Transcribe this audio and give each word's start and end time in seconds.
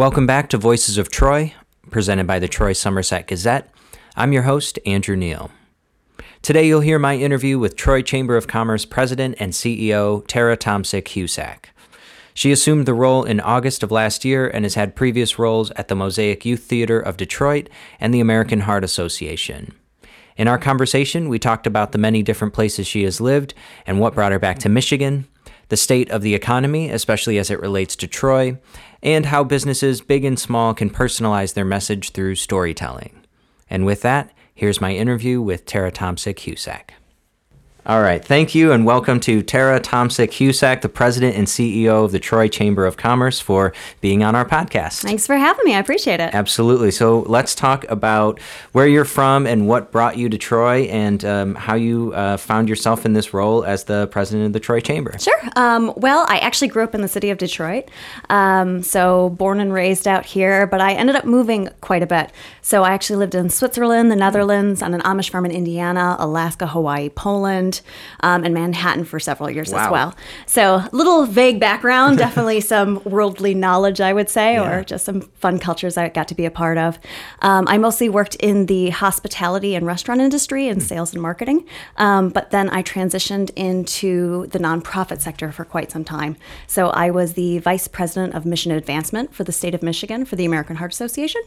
Welcome 0.00 0.26
back 0.26 0.48
to 0.48 0.56
Voices 0.56 0.96
of 0.96 1.10
Troy, 1.10 1.52
presented 1.90 2.26
by 2.26 2.38
the 2.38 2.48
Troy 2.48 2.72
Somerset 2.72 3.26
Gazette. 3.26 3.68
I'm 4.16 4.32
your 4.32 4.44
host, 4.44 4.78
Andrew 4.86 5.14
Neal. 5.14 5.50
Today, 6.40 6.66
you'll 6.66 6.80
hear 6.80 6.98
my 6.98 7.16
interview 7.16 7.58
with 7.58 7.76
Troy 7.76 8.00
Chamber 8.00 8.38
of 8.38 8.46
Commerce 8.46 8.86
President 8.86 9.34
and 9.38 9.52
CEO 9.52 10.26
Tara 10.26 10.56
Tomsic 10.56 11.04
Husak. 11.08 11.66
She 12.32 12.50
assumed 12.50 12.86
the 12.86 12.94
role 12.94 13.24
in 13.24 13.40
August 13.40 13.82
of 13.82 13.90
last 13.90 14.24
year 14.24 14.48
and 14.48 14.64
has 14.64 14.74
had 14.74 14.96
previous 14.96 15.38
roles 15.38 15.70
at 15.72 15.88
the 15.88 15.94
Mosaic 15.94 16.46
Youth 16.46 16.62
Theater 16.62 16.98
of 16.98 17.18
Detroit 17.18 17.68
and 18.00 18.14
the 18.14 18.20
American 18.20 18.60
Heart 18.60 18.84
Association. 18.84 19.74
In 20.38 20.48
our 20.48 20.56
conversation, 20.56 21.28
we 21.28 21.38
talked 21.38 21.66
about 21.66 21.92
the 21.92 21.98
many 21.98 22.22
different 22.22 22.54
places 22.54 22.86
she 22.86 23.02
has 23.02 23.20
lived 23.20 23.52
and 23.86 24.00
what 24.00 24.14
brought 24.14 24.32
her 24.32 24.38
back 24.38 24.60
to 24.60 24.70
Michigan, 24.70 25.26
the 25.68 25.76
state 25.76 26.10
of 26.10 26.22
the 26.22 26.34
economy, 26.34 26.90
especially 26.90 27.38
as 27.38 27.50
it 27.50 27.60
relates 27.60 27.94
to 27.96 28.06
Troy, 28.06 28.58
and 29.02 29.26
how 29.26 29.44
businesses, 29.44 30.00
big 30.00 30.24
and 30.24 30.38
small, 30.38 30.74
can 30.74 30.90
personalize 30.90 31.54
their 31.54 31.64
message 31.64 32.10
through 32.10 32.34
storytelling. 32.34 33.20
And 33.68 33.86
with 33.86 34.02
that, 34.02 34.32
here's 34.54 34.80
my 34.80 34.94
interview 34.94 35.40
with 35.40 35.64
Tara 35.64 35.92
Tomsic 35.92 36.36
Husak. 36.36 36.90
All 37.90 38.02
right. 38.02 38.24
Thank 38.24 38.54
you 38.54 38.70
and 38.70 38.86
welcome 38.86 39.18
to 39.18 39.42
Tara 39.42 39.80
Tomsic 39.80 40.28
Husak, 40.28 40.80
the 40.80 40.88
president 40.88 41.36
and 41.36 41.48
CEO 41.48 42.04
of 42.04 42.12
the 42.12 42.20
Troy 42.20 42.46
Chamber 42.46 42.86
of 42.86 42.96
Commerce, 42.96 43.40
for 43.40 43.72
being 44.00 44.22
on 44.22 44.36
our 44.36 44.44
podcast. 44.44 45.02
Thanks 45.02 45.26
for 45.26 45.36
having 45.36 45.64
me. 45.64 45.74
I 45.74 45.80
appreciate 45.80 46.20
it. 46.20 46.32
Absolutely. 46.32 46.92
So 46.92 47.22
let's 47.22 47.52
talk 47.52 47.84
about 47.88 48.38
where 48.70 48.86
you're 48.86 49.04
from 49.04 49.44
and 49.44 49.66
what 49.66 49.90
brought 49.90 50.16
you 50.16 50.28
to 50.28 50.38
Troy 50.38 50.82
and 50.82 51.24
um, 51.24 51.56
how 51.56 51.74
you 51.74 52.12
uh, 52.12 52.36
found 52.36 52.68
yourself 52.68 53.04
in 53.04 53.12
this 53.12 53.34
role 53.34 53.64
as 53.64 53.82
the 53.82 54.06
president 54.06 54.46
of 54.46 54.52
the 54.52 54.60
Troy 54.60 54.78
Chamber. 54.78 55.16
Sure. 55.18 55.42
Um, 55.56 55.92
well, 55.96 56.26
I 56.28 56.38
actually 56.38 56.68
grew 56.68 56.84
up 56.84 56.94
in 56.94 57.00
the 57.00 57.08
city 57.08 57.30
of 57.30 57.38
Detroit. 57.38 57.90
Um, 58.28 58.84
so 58.84 59.30
born 59.30 59.58
and 59.58 59.72
raised 59.72 60.06
out 60.06 60.26
here, 60.26 60.68
but 60.68 60.80
I 60.80 60.92
ended 60.92 61.16
up 61.16 61.24
moving 61.24 61.68
quite 61.80 62.04
a 62.04 62.06
bit. 62.06 62.30
So 62.62 62.84
I 62.84 62.92
actually 62.92 63.16
lived 63.16 63.34
in 63.34 63.50
Switzerland, 63.50 64.12
the 64.12 64.16
Netherlands, 64.16 64.80
on 64.80 64.94
an 64.94 65.00
Amish 65.00 65.30
farm 65.30 65.44
in 65.44 65.50
Indiana, 65.50 66.14
Alaska, 66.20 66.68
Hawaii, 66.68 67.08
Poland 67.08 67.79
um, 68.20 68.44
and 68.44 68.54
Manhattan 68.54 69.04
for 69.04 69.18
several 69.20 69.50
years 69.50 69.72
Wow. 69.72 69.84
as 69.84 69.90
well. 69.90 70.14
So, 70.46 70.82
little 70.92 71.26
vague 71.26 71.60
background, 71.60 72.18
definitely 72.18 72.60
some 72.74 73.00
worldly 73.04 73.54
knowledge, 73.54 74.00
I 74.00 74.12
would 74.12 74.28
say, 74.28 74.54
Yeah. 74.54 74.70
or 74.78 74.84
just 74.84 75.04
some 75.04 75.20
fun 75.20 75.58
cultures 75.58 75.96
I 75.96 76.08
got 76.08 76.28
to 76.28 76.34
be 76.34 76.44
a 76.44 76.50
part 76.50 76.78
of. 76.78 76.98
Um, 77.42 77.66
I 77.68 77.78
mostly 77.78 78.08
worked 78.08 78.34
in 78.36 78.66
the 78.66 78.90
hospitality 78.90 79.74
and 79.74 79.86
restaurant 79.86 80.20
industry 80.20 80.68
and 80.68 80.82
sales 80.82 81.12
and 81.12 81.22
marketing, 81.22 81.66
um, 81.96 82.28
but 82.30 82.50
then 82.50 82.68
I 82.70 82.82
transitioned 82.82 83.50
into 83.56 84.46
the 84.48 84.58
nonprofit 84.58 85.20
sector 85.20 85.52
for 85.52 85.64
quite 85.64 85.90
some 85.90 86.04
time. 86.04 86.36
So, 86.66 86.88
I 86.90 87.10
was 87.10 87.34
the 87.34 87.58
vice 87.58 87.88
president 87.88 88.34
of 88.34 88.44
mission 88.46 88.72
advancement 88.72 89.34
for 89.34 89.44
the 89.44 89.52
state 89.52 89.74
of 89.74 89.82
Michigan 89.82 90.24
for 90.24 90.36
the 90.36 90.44
American 90.44 90.76
Heart 90.76 90.92
Association, 90.92 91.42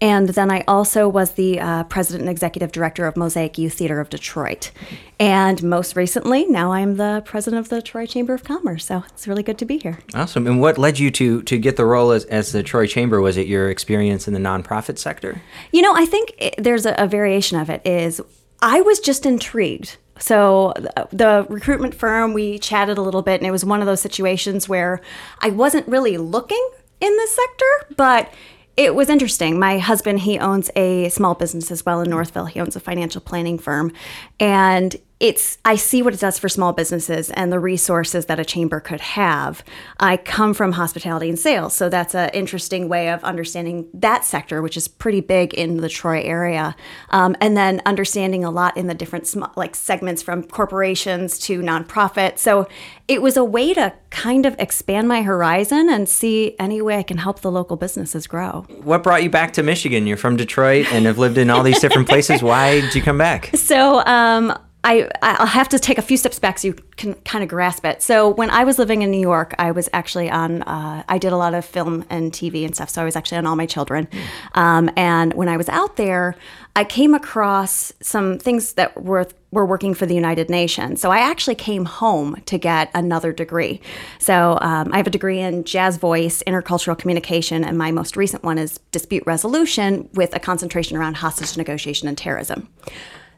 and 0.00 0.30
then 0.30 0.50
I 0.50 0.64
also 0.66 1.08
was 1.08 1.32
the 1.32 1.60
uh, 1.60 1.84
president 1.84 2.22
and 2.22 2.30
executive 2.30 2.72
director 2.72 3.06
of 3.06 3.16
Mosaic 3.16 3.58
Youth 3.58 3.74
Theater 3.74 4.00
of 4.00 4.10
Detroit. 4.10 4.70
And 5.18 5.62
most 5.68 5.96
recently, 5.96 6.46
now 6.46 6.72
I'm 6.72 6.96
the 6.96 7.22
president 7.24 7.60
of 7.60 7.68
the 7.68 7.82
Troy 7.82 8.06
Chamber 8.06 8.34
of 8.34 8.44
Commerce. 8.44 8.84
So 8.86 9.04
it's 9.08 9.26
really 9.26 9.42
good 9.42 9.58
to 9.58 9.64
be 9.64 9.78
here. 9.78 9.98
Awesome. 10.14 10.46
And 10.46 10.60
what 10.60 10.78
led 10.78 10.98
you 10.98 11.10
to 11.12 11.42
to 11.42 11.58
get 11.58 11.76
the 11.76 11.84
role 11.84 12.10
as, 12.12 12.24
as 12.26 12.52
the 12.52 12.62
Troy 12.62 12.86
Chamber? 12.86 13.20
Was 13.20 13.36
it 13.36 13.46
your 13.46 13.70
experience 13.70 14.26
in 14.26 14.34
the 14.34 14.40
nonprofit 14.40 14.98
sector? 14.98 15.42
You 15.72 15.82
know, 15.82 15.94
I 15.94 16.06
think 16.06 16.34
it, 16.38 16.54
there's 16.58 16.86
a, 16.86 16.94
a 16.98 17.06
variation 17.06 17.58
of 17.58 17.70
it. 17.70 17.82
Is 17.84 18.20
I 18.60 18.80
was 18.80 19.00
just 19.00 19.26
intrigued. 19.26 19.96
So 20.18 20.72
the, 20.76 21.08
the 21.12 21.46
recruitment 21.50 21.94
firm, 21.94 22.32
we 22.32 22.58
chatted 22.58 22.96
a 22.96 23.02
little 23.02 23.22
bit, 23.22 23.40
and 23.40 23.46
it 23.46 23.50
was 23.50 23.64
one 23.64 23.80
of 23.80 23.86
those 23.86 24.00
situations 24.00 24.68
where 24.68 25.00
I 25.40 25.50
wasn't 25.50 25.86
really 25.88 26.16
looking 26.16 26.70
in 27.00 27.12
this 27.16 27.36
sector, 27.36 27.94
but 27.96 28.32
it 28.78 28.94
was 28.94 29.10
interesting. 29.10 29.58
My 29.58 29.78
husband, 29.78 30.20
he 30.20 30.38
owns 30.38 30.70
a 30.74 31.10
small 31.10 31.34
business 31.34 31.70
as 31.70 31.84
well 31.84 32.00
in 32.00 32.08
Northville. 32.08 32.46
He 32.46 32.60
owns 32.60 32.76
a 32.76 32.80
financial 32.80 33.20
planning 33.20 33.58
firm, 33.58 33.92
and 34.40 34.96
it's 35.18 35.56
I 35.64 35.76
see 35.76 36.02
what 36.02 36.12
it 36.12 36.20
does 36.20 36.38
for 36.38 36.48
small 36.48 36.74
businesses 36.74 37.30
and 37.30 37.50
the 37.50 37.58
resources 37.58 38.26
that 38.26 38.38
a 38.38 38.44
chamber 38.44 38.80
could 38.80 39.00
have. 39.00 39.64
I 39.98 40.18
come 40.18 40.52
from 40.52 40.72
hospitality 40.72 41.30
and 41.30 41.38
sales, 41.38 41.74
so 41.74 41.88
that's 41.88 42.14
an 42.14 42.30
interesting 42.34 42.88
way 42.88 43.08
of 43.08 43.24
understanding 43.24 43.88
that 43.94 44.26
sector, 44.26 44.60
which 44.60 44.76
is 44.76 44.88
pretty 44.88 45.22
big 45.22 45.54
in 45.54 45.78
the 45.78 45.88
Troy 45.88 46.20
area, 46.20 46.76
um, 47.10 47.34
and 47.40 47.56
then 47.56 47.80
understanding 47.86 48.44
a 48.44 48.50
lot 48.50 48.76
in 48.76 48.88
the 48.88 48.94
different 48.94 49.26
sm- 49.26 49.44
like 49.56 49.74
segments 49.74 50.22
from 50.22 50.42
corporations 50.42 51.38
to 51.40 51.60
nonprofit. 51.60 52.38
So 52.38 52.68
it 53.08 53.22
was 53.22 53.38
a 53.38 53.44
way 53.44 53.72
to 53.72 53.94
kind 54.10 54.44
of 54.44 54.54
expand 54.58 55.08
my 55.08 55.22
horizon 55.22 55.88
and 55.88 56.08
see 56.08 56.56
any 56.58 56.82
way 56.82 56.98
I 56.98 57.02
can 57.02 57.18
help 57.18 57.40
the 57.40 57.50
local 57.50 57.76
businesses 57.76 58.26
grow. 58.26 58.66
What 58.82 59.02
brought 59.02 59.22
you 59.22 59.30
back 59.30 59.54
to 59.54 59.62
Michigan? 59.62 60.06
You're 60.06 60.16
from 60.18 60.36
Detroit 60.36 60.92
and 60.92 61.06
have 61.06 61.16
lived 61.16 61.38
in 61.38 61.48
all 61.48 61.62
these 61.62 61.80
different 61.80 62.08
places. 62.08 62.42
Why 62.42 62.80
did 62.80 62.94
you 62.94 63.02
come 63.02 63.18
back? 63.18 63.50
So 63.66 63.98
um, 64.06 64.56
I 64.86 65.10
I'll 65.20 65.46
have 65.46 65.68
to 65.70 65.80
take 65.80 65.98
a 65.98 66.02
few 66.02 66.16
steps 66.16 66.38
back 66.38 66.60
so 66.60 66.68
you 66.68 66.74
can 66.96 67.14
kind 67.14 67.42
of 67.42 67.50
grasp 67.50 67.84
it. 67.84 68.02
So 68.02 68.28
when 68.28 68.50
I 68.50 68.62
was 68.62 68.78
living 68.78 69.02
in 69.02 69.10
New 69.10 69.20
York, 69.20 69.52
I 69.58 69.72
was 69.72 69.88
actually 69.92 70.30
on. 70.30 70.62
Uh, 70.62 71.02
I 71.08 71.18
did 71.18 71.32
a 71.32 71.36
lot 71.36 71.54
of 71.54 71.64
film 71.64 72.04
and 72.08 72.30
TV 72.30 72.64
and 72.64 72.72
stuff. 72.72 72.90
So 72.90 73.02
I 73.02 73.04
was 73.04 73.16
actually 73.16 73.38
on 73.38 73.46
All 73.46 73.56
My 73.56 73.66
Children. 73.66 74.06
Um, 74.54 74.88
and 74.96 75.34
when 75.34 75.48
I 75.48 75.56
was 75.56 75.68
out 75.68 75.96
there, 75.96 76.36
I 76.76 76.84
came 76.84 77.14
across 77.14 77.92
some 78.00 78.38
things 78.38 78.74
that 78.74 79.02
were 79.02 79.26
were 79.50 79.66
working 79.66 79.92
for 79.92 80.06
the 80.06 80.14
United 80.14 80.48
Nations. 80.48 81.00
So 81.00 81.10
I 81.10 81.18
actually 81.18 81.56
came 81.56 81.84
home 81.84 82.40
to 82.46 82.56
get 82.56 82.88
another 82.94 83.32
degree. 83.32 83.80
So 84.20 84.56
um, 84.60 84.92
I 84.92 84.98
have 84.98 85.08
a 85.08 85.10
degree 85.10 85.40
in 85.40 85.64
jazz 85.64 85.96
voice, 85.96 86.44
intercultural 86.46 86.96
communication, 86.96 87.64
and 87.64 87.76
my 87.76 87.90
most 87.90 88.16
recent 88.16 88.44
one 88.44 88.56
is 88.56 88.78
dispute 88.92 89.24
resolution 89.26 90.08
with 90.14 90.32
a 90.36 90.38
concentration 90.38 90.96
around 90.96 91.14
hostage 91.14 91.56
negotiation 91.56 92.06
and 92.06 92.16
terrorism. 92.16 92.68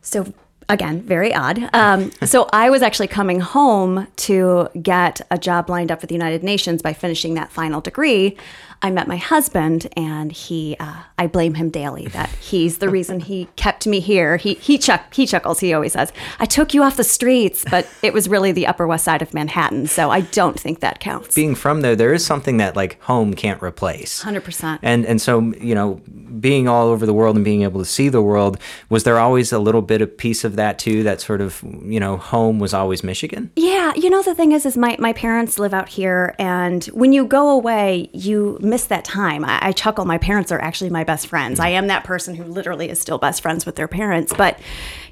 So 0.03 0.33
again, 0.69 1.03
very 1.03 1.35
odd. 1.35 1.69
Um, 1.73 2.11
so 2.25 2.49
I 2.53 2.71
was 2.71 2.83
actually 2.83 3.09
coming 3.09 3.41
home 3.41 4.07
to 4.17 4.69
get 4.81 5.21
a 5.31 5.39
job 5.39 5.71
lined 5.71 5.91
up 5.91 6.01
for 6.01 6.07
the 6.07 6.15
United 6.15 6.43
Nations 6.43 6.83
by 6.83 6.93
finishing 6.93 7.35
that 7.35 7.51
final 7.51 7.81
degree. 7.81 8.37
I 8.81 8.91
met 8.91 9.09
my 9.09 9.17
husband, 9.17 9.89
and 9.97 10.31
he, 10.31 10.77
uh, 10.79 11.03
I 11.19 11.27
blame 11.27 11.55
him 11.55 11.69
daily 11.69 12.07
that 12.09 12.29
he's 12.31 12.79
the 12.79 12.89
reason 12.89 13.19
he 13.19 13.49
kept 13.57 13.87
me 13.89 13.99
here. 13.99 14.37
He 14.37 14.55
he 14.55 14.79
chuck 14.79 15.13
he 15.13 15.27
chuckles. 15.27 15.59
He 15.59 15.75
always 15.75 15.95
says, 15.95 16.13
"I 16.39 16.45
took 16.45 16.75
you 16.75 16.85
off 16.85 16.97
the 16.97 17.05
streets," 17.05 17.65
but 17.69 17.89
it 18.03 18.13
was 18.13 18.29
really 18.29 18.53
the 18.53 18.69
Upper 18.69 18.87
West 18.87 19.05
Side 19.05 19.21
of 19.21 19.35
Manhattan. 19.35 19.89
So 19.89 20.11
I 20.11 20.21
don't 20.21 20.59
think 20.59 20.79
that 20.81 21.01
counts. 21.01 21.35
Being 21.35 21.57
from 21.57 21.81
there, 21.81 21.97
there 21.97 22.15
is 22.15 22.25
something 22.25 22.59
that 22.59 22.77
like 22.77 23.03
home 23.03 23.35
can't 23.35 23.61
replace. 23.61 24.23
Hundred 24.23 24.45
percent. 24.45 24.81
And 24.85 25.05
and 25.07 25.21
so 25.21 25.41
you 25.61 25.75
know, 25.75 26.01
being 26.39 26.69
all 26.69 26.87
over 26.87 27.05
the 27.05 27.15
world 27.15 27.35
and 27.35 27.45
being 27.45 27.63
able 27.63 27.81
to 27.81 27.87
see 27.87 28.09
the 28.09 28.23
world, 28.23 28.59
was 28.91 29.03
there 29.03 29.19
always 29.19 29.53
a 29.53 29.59
little 29.59 29.83
bit 29.83 30.03
of 30.03 30.17
piece 30.17 30.45
of 30.45 30.55
that 30.59 30.79
too? 30.79 31.03
That 31.03 31.21
sort 31.21 31.41
of 31.41 31.65
you 31.83 31.99
know, 31.99 32.17
home 32.17 32.59
was 32.59 32.75
always 32.75 33.03
Michigan. 33.03 33.51
Yeah, 33.57 33.95
you 33.97 34.11
know 34.11 34.23
the 34.23 34.35
thing 34.35 34.53
is, 34.53 34.67
is 34.67 34.77
my 34.77 34.97
my 34.99 35.13
parents 35.13 35.59
live 35.59 35.73
out 35.73 35.89
here, 35.89 36.35
and 36.39 36.85
when 36.87 37.13
you 37.13 37.27
go 37.27 37.51
away, 37.51 38.11
you 38.13 38.59
miss 38.61 38.87
that 38.87 39.05
time. 39.05 39.45
I, 39.45 39.59
I 39.69 39.73
chuckle. 39.73 40.05
My 40.05 40.19
parents 40.19 40.53
are 40.53 40.61
actually 40.61 40.91
my 40.91 41.05
best 41.05 41.27
friends. 41.27 41.59
I 41.59 41.71
am 41.71 41.87
that 41.89 42.05
person 42.05 42.35
who 42.35 42.45
literally 42.45 42.89
is 42.89 43.01
still 43.01 43.19
best 43.19 43.43
friends 43.43 43.65
with 43.67 43.77
their 43.77 43.89
parents. 43.89 44.33
But 44.37 44.59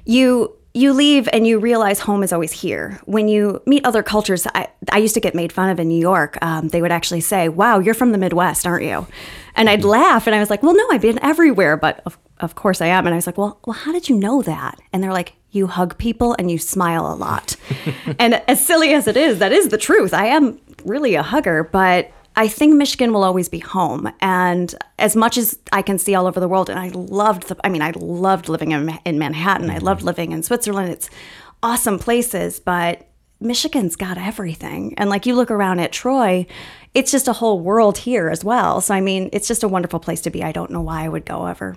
you 0.05 0.53
you 0.73 0.93
leave 0.93 1.27
and 1.33 1.47
you 1.47 1.57
realize 1.59 1.99
home 1.99 2.21
is 2.21 2.31
always 2.31 2.51
here. 2.51 2.99
When 3.05 3.27
you 3.27 3.61
meet 3.65 3.83
other 3.83 4.03
cultures, 4.03 4.45
I, 4.53 4.67
I 4.91 4.99
used 4.99 5.15
to 5.15 5.19
get 5.19 5.33
made 5.33 5.51
fun 5.51 5.69
of 5.69 5.79
in 5.79 5.87
New 5.87 5.99
York. 5.99 6.37
Um, 6.41 6.67
they 6.67 6.81
would 6.81 6.91
actually 6.91 7.21
say, 7.21 7.49
"Wow, 7.49 7.79
you're 7.79 7.95
from 7.95 8.11
the 8.11 8.17
Midwest, 8.17 8.67
aren't 8.67 8.85
you?" 8.85 9.07
And 9.55 9.69
I'd 9.69 9.83
laugh, 9.83 10.27
and 10.27 10.35
I 10.35 10.39
was 10.39 10.49
like, 10.49 10.61
"Well, 10.61 10.75
no, 10.75 10.87
I've 10.91 11.01
been 11.01 11.19
everywhere, 11.23 11.77
but 11.77 12.01
of, 12.05 12.17
of 12.39 12.53
course 12.53 12.79
I 12.79 12.87
am." 12.87 13.07
And 13.07 13.13
I 13.13 13.17
was 13.17 13.25
like, 13.25 13.37
"Well, 13.37 13.59
well, 13.65 13.75
how 13.75 13.91
did 13.91 14.07
you 14.07 14.17
know 14.17 14.41
that?" 14.43 14.79
And 14.93 15.03
they're 15.03 15.13
like, 15.13 15.33
"You 15.51 15.67
hug 15.67 15.97
people 15.97 16.35
and 16.37 16.49
you 16.51 16.57
smile 16.57 17.11
a 17.11 17.15
lot." 17.15 17.55
and 18.19 18.35
as 18.47 18.65
silly 18.65 18.93
as 18.93 19.07
it 19.07 19.17
is, 19.17 19.39
that 19.39 19.51
is 19.51 19.69
the 19.69 19.77
truth. 19.77 20.13
I 20.13 20.27
am 20.27 20.59
really 20.83 21.15
a 21.15 21.23
hugger, 21.23 21.63
but 21.63 22.11
I 22.37 22.47
think 22.47 22.75
Michigan 22.75 23.13
will 23.13 23.23
always 23.23 23.49
be 23.49 23.57
home. 23.57 24.11
And 24.21 24.73
as 24.99 25.15
much 25.15 25.37
as 25.37 25.57
I 25.71 25.81
can 25.81 25.97
see 25.97 26.13
all 26.13 26.27
over 26.27 26.39
the 26.39 26.47
world, 26.47 26.69
and 26.69 26.79
I 26.79 26.89
loved 26.89 27.47
the, 27.47 27.57
I 27.63 27.69
mean, 27.69 27.81
I 27.81 27.91
loved 27.95 28.47
living 28.47 28.73
in, 28.73 28.97
in 29.05 29.17
Manhattan. 29.17 29.71
I 29.71 29.79
loved 29.79 30.03
living 30.03 30.33
in 30.33 30.43
Switzerland. 30.43 30.91
It's 30.91 31.09
awesome 31.63 31.97
places, 31.97 32.59
but 32.59 33.07
Michigan's 33.39 33.95
got 33.95 34.19
everything. 34.19 34.93
And 34.97 35.09
like 35.09 35.25
you 35.25 35.35
look 35.35 35.49
around 35.49 35.79
at 35.79 35.91
Troy, 35.91 36.45
it's 36.93 37.11
just 37.11 37.27
a 37.27 37.33
whole 37.33 37.59
world 37.59 37.97
here 37.97 38.29
as 38.29 38.43
well. 38.43 38.81
So, 38.81 38.93
I 38.93 39.01
mean, 39.01 39.31
it's 39.33 39.47
just 39.47 39.63
a 39.63 39.67
wonderful 39.67 39.99
place 39.99 40.21
to 40.21 40.29
be. 40.29 40.43
I 40.43 40.51
don't 40.51 40.71
know 40.71 40.81
why 40.81 41.05
I 41.05 41.09
would 41.09 41.25
go 41.25 41.47
ever. 41.47 41.75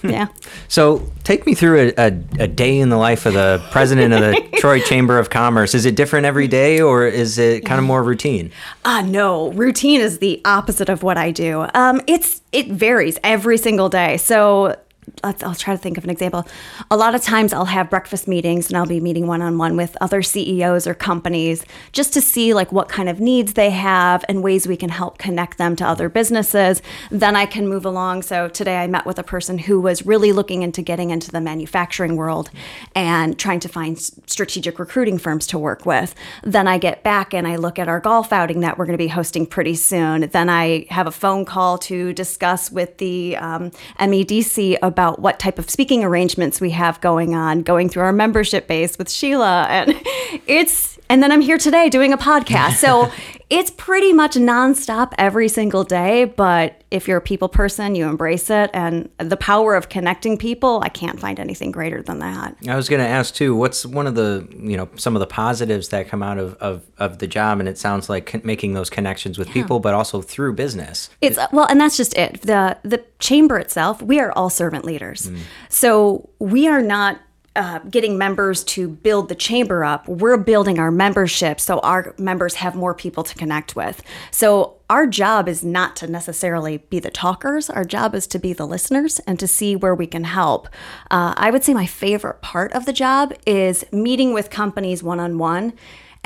Yeah. 0.08 0.28
So 0.68 1.10
take 1.24 1.44
me 1.44 1.54
through 1.54 1.92
a, 1.96 2.06
a, 2.06 2.06
a 2.44 2.46
day 2.48 2.78
in 2.78 2.88
the 2.88 2.96
life 2.96 3.26
of 3.26 3.34
the 3.34 3.62
president 3.70 4.14
of 4.14 4.20
the 4.20 4.56
Troy 4.58 4.80
Chamber 4.80 5.18
of 5.18 5.28
Commerce. 5.28 5.74
Is 5.74 5.86
it 5.86 5.96
different 5.96 6.24
every 6.24 6.46
day 6.46 6.80
or 6.80 7.06
is 7.06 7.36
it 7.38 7.64
kind 7.64 7.78
of 7.80 7.84
more 7.84 8.02
routine? 8.02 8.52
Ah, 8.84 9.02
no. 9.02 9.50
Routine 9.52 10.00
is 10.00 10.18
the 10.18 10.40
opposite 10.44 10.88
of 10.88 11.02
what 11.02 11.18
I 11.18 11.30
do. 11.32 11.66
Um, 11.74 12.00
it's 12.06 12.42
it 12.52 12.68
varies 12.68 13.18
every 13.24 13.58
single 13.58 13.88
day. 13.88 14.16
So 14.18 14.76
let's, 15.22 15.42
I'll 15.42 15.54
try 15.54 15.74
to 15.74 15.78
think 15.78 15.98
of 15.98 16.04
an 16.04 16.10
example. 16.10 16.46
A 16.90 16.96
lot 16.96 17.14
of 17.14 17.22
times 17.22 17.52
I'll 17.52 17.64
have 17.66 17.90
breakfast 17.90 18.28
meetings 18.28 18.68
and 18.68 18.76
I'll 18.76 18.86
be 18.86 19.00
meeting 19.00 19.26
one 19.26 19.42
on 19.42 19.58
one 19.58 19.76
with 19.76 19.96
other 20.00 20.22
CEOs 20.22 20.86
or 20.86 20.94
companies 20.94 21.64
just 21.92 22.12
to 22.14 22.20
see 22.20 22.54
like 22.54 22.72
what 22.72 22.88
kind 22.88 23.08
of 23.08 23.20
needs 23.20 23.54
they 23.54 23.70
have 23.70 24.24
and 24.28 24.42
ways 24.42 24.66
we 24.66 24.76
can 24.76 24.90
help 24.90 25.18
connect 25.18 25.58
them 25.58 25.76
to 25.76 25.86
other 25.86 26.08
businesses. 26.08 26.82
Then 27.10 27.36
I 27.36 27.46
can 27.46 27.68
move 27.68 27.84
along. 27.84 28.22
So 28.22 28.48
today 28.48 28.78
I 28.78 28.86
met 28.86 29.06
with 29.06 29.18
a 29.18 29.22
person 29.22 29.58
who 29.58 29.80
was 29.80 30.04
really 30.04 30.32
looking 30.32 30.62
into 30.62 30.82
getting 30.82 31.10
into 31.10 31.30
the 31.30 31.40
manufacturing 31.40 32.16
world 32.16 32.50
and 32.94 33.38
trying 33.38 33.60
to 33.60 33.68
find 33.68 33.98
strategic 33.98 34.78
recruiting 34.78 35.18
firms 35.18 35.46
to 35.48 35.58
work 35.58 35.86
with. 35.86 36.14
Then 36.42 36.66
I 36.68 36.78
get 36.78 37.02
back 37.02 37.32
and 37.34 37.46
I 37.46 37.56
look 37.56 37.78
at 37.78 37.88
our 37.88 38.00
golf 38.00 38.32
outing 38.32 38.60
that 38.60 38.78
we're 38.78 38.86
going 38.86 38.98
to 38.98 39.04
be 39.04 39.08
hosting 39.08 39.46
pretty 39.46 39.74
soon. 39.74 40.28
Then 40.28 40.48
I 40.48 40.86
have 40.90 41.06
a 41.06 41.12
phone 41.12 41.44
call 41.44 41.78
to 41.78 42.12
discuss 42.12 42.70
with 42.70 42.98
the 42.98 43.36
um, 43.36 43.70
MEDC 43.98 44.78
about 44.82 44.97
what 45.16 45.38
type 45.38 45.58
of 45.58 45.70
speaking 45.70 46.04
arrangements 46.04 46.60
we 46.60 46.70
have 46.70 47.00
going 47.00 47.34
on, 47.34 47.62
going 47.62 47.88
through 47.88 48.02
our 48.02 48.12
membership 48.12 48.66
base 48.66 48.98
with 48.98 49.10
Sheila. 49.10 49.66
And 49.68 49.90
it's, 50.46 50.97
and 51.08 51.22
then 51.22 51.32
I'm 51.32 51.40
here 51.40 51.58
today 51.58 51.88
doing 51.88 52.12
a 52.12 52.18
podcast. 52.18 52.74
So 52.74 53.10
it's 53.50 53.70
pretty 53.70 54.12
much 54.12 54.34
nonstop 54.34 55.12
every 55.16 55.48
single 55.48 55.84
day. 55.84 56.24
But 56.24 56.82
if 56.90 57.08
you're 57.08 57.18
a 57.18 57.22
people 57.22 57.48
person, 57.48 57.94
you 57.94 58.06
embrace 58.06 58.50
it. 58.50 58.70
And 58.74 59.08
the 59.18 59.36
power 59.36 59.74
of 59.74 59.88
connecting 59.88 60.36
people, 60.36 60.80
I 60.84 60.90
can't 60.90 61.18
find 61.18 61.40
anything 61.40 61.70
greater 61.70 62.02
than 62.02 62.18
that. 62.18 62.56
I 62.68 62.76
was 62.76 62.88
going 62.88 63.00
to 63.00 63.08
ask 63.08 63.34
too, 63.34 63.54
what's 63.54 63.86
one 63.86 64.06
of 64.06 64.14
the, 64.14 64.46
you 64.50 64.76
know, 64.76 64.88
some 64.96 65.16
of 65.16 65.20
the 65.20 65.26
positives 65.26 65.88
that 65.88 66.08
come 66.08 66.22
out 66.22 66.38
of, 66.38 66.54
of, 66.54 66.84
of 66.98 67.18
the 67.18 67.26
job? 67.26 67.58
And 67.60 67.68
it 67.68 67.78
sounds 67.78 68.10
like 68.10 68.44
making 68.44 68.74
those 68.74 68.90
connections 68.90 69.38
with 69.38 69.48
yeah. 69.48 69.54
people, 69.54 69.80
but 69.80 69.94
also 69.94 70.20
through 70.20 70.54
business. 70.54 71.08
It's, 71.22 71.38
well, 71.52 71.66
and 71.70 71.80
that's 71.80 71.96
just 71.96 72.16
it. 72.18 72.42
The, 72.42 72.76
the 72.82 73.02
chamber 73.18 73.58
itself, 73.58 74.02
we 74.02 74.20
are 74.20 74.32
all 74.32 74.50
servant 74.50 74.84
leaders. 74.84 75.30
Mm. 75.30 75.38
So 75.70 76.28
we 76.38 76.68
are 76.68 76.82
not 76.82 77.18
uh, 77.58 77.80
getting 77.90 78.16
members 78.16 78.62
to 78.62 78.88
build 78.88 79.28
the 79.28 79.34
chamber 79.34 79.84
up, 79.84 80.06
we're 80.06 80.36
building 80.36 80.78
our 80.78 80.92
membership 80.92 81.58
so 81.58 81.80
our 81.80 82.14
members 82.16 82.54
have 82.54 82.76
more 82.76 82.94
people 82.94 83.24
to 83.24 83.34
connect 83.34 83.74
with. 83.74 84.00
So 84.30 84.76
our 84.88 85.08
job 85.08 85.48
is 85.48 85.64
not 85.64 85.96
to 85.96 86.06
necessarily 86.06 86.78
be 86.78 87.00
the 87.00 87.10
talkers. 87.10 87.68
Our 87.68 87.84
job 87.84 88.14
is 88.14 88.28
to 88.28 88.38
be 88.38 88.52
the 88.52 88.66
listeners 88.66 89.18
and 89.26 89.40
to 89.40 89.48
see 89.48 89.74
where 89.74 89.94
we 89.94 90.06
can 90.06 90.22
help. 90.22 90.68
Uh, 91.10 91.34
I 91.36 91.50
would 91.50 91.64
say 91.64 91.74
my 91.74 91.84
favorite 91.84 92.40
part 92.42 92.72
of 92.72 92.86
the 92.86 92.92
job 92.92 93.34
is 93.44 93.84
meeting 93.90 94.32
with 94.32 94.50
companies 94.50 95.02
one 95.02 95.18
on 95.18 95.36
one 95.36 95.72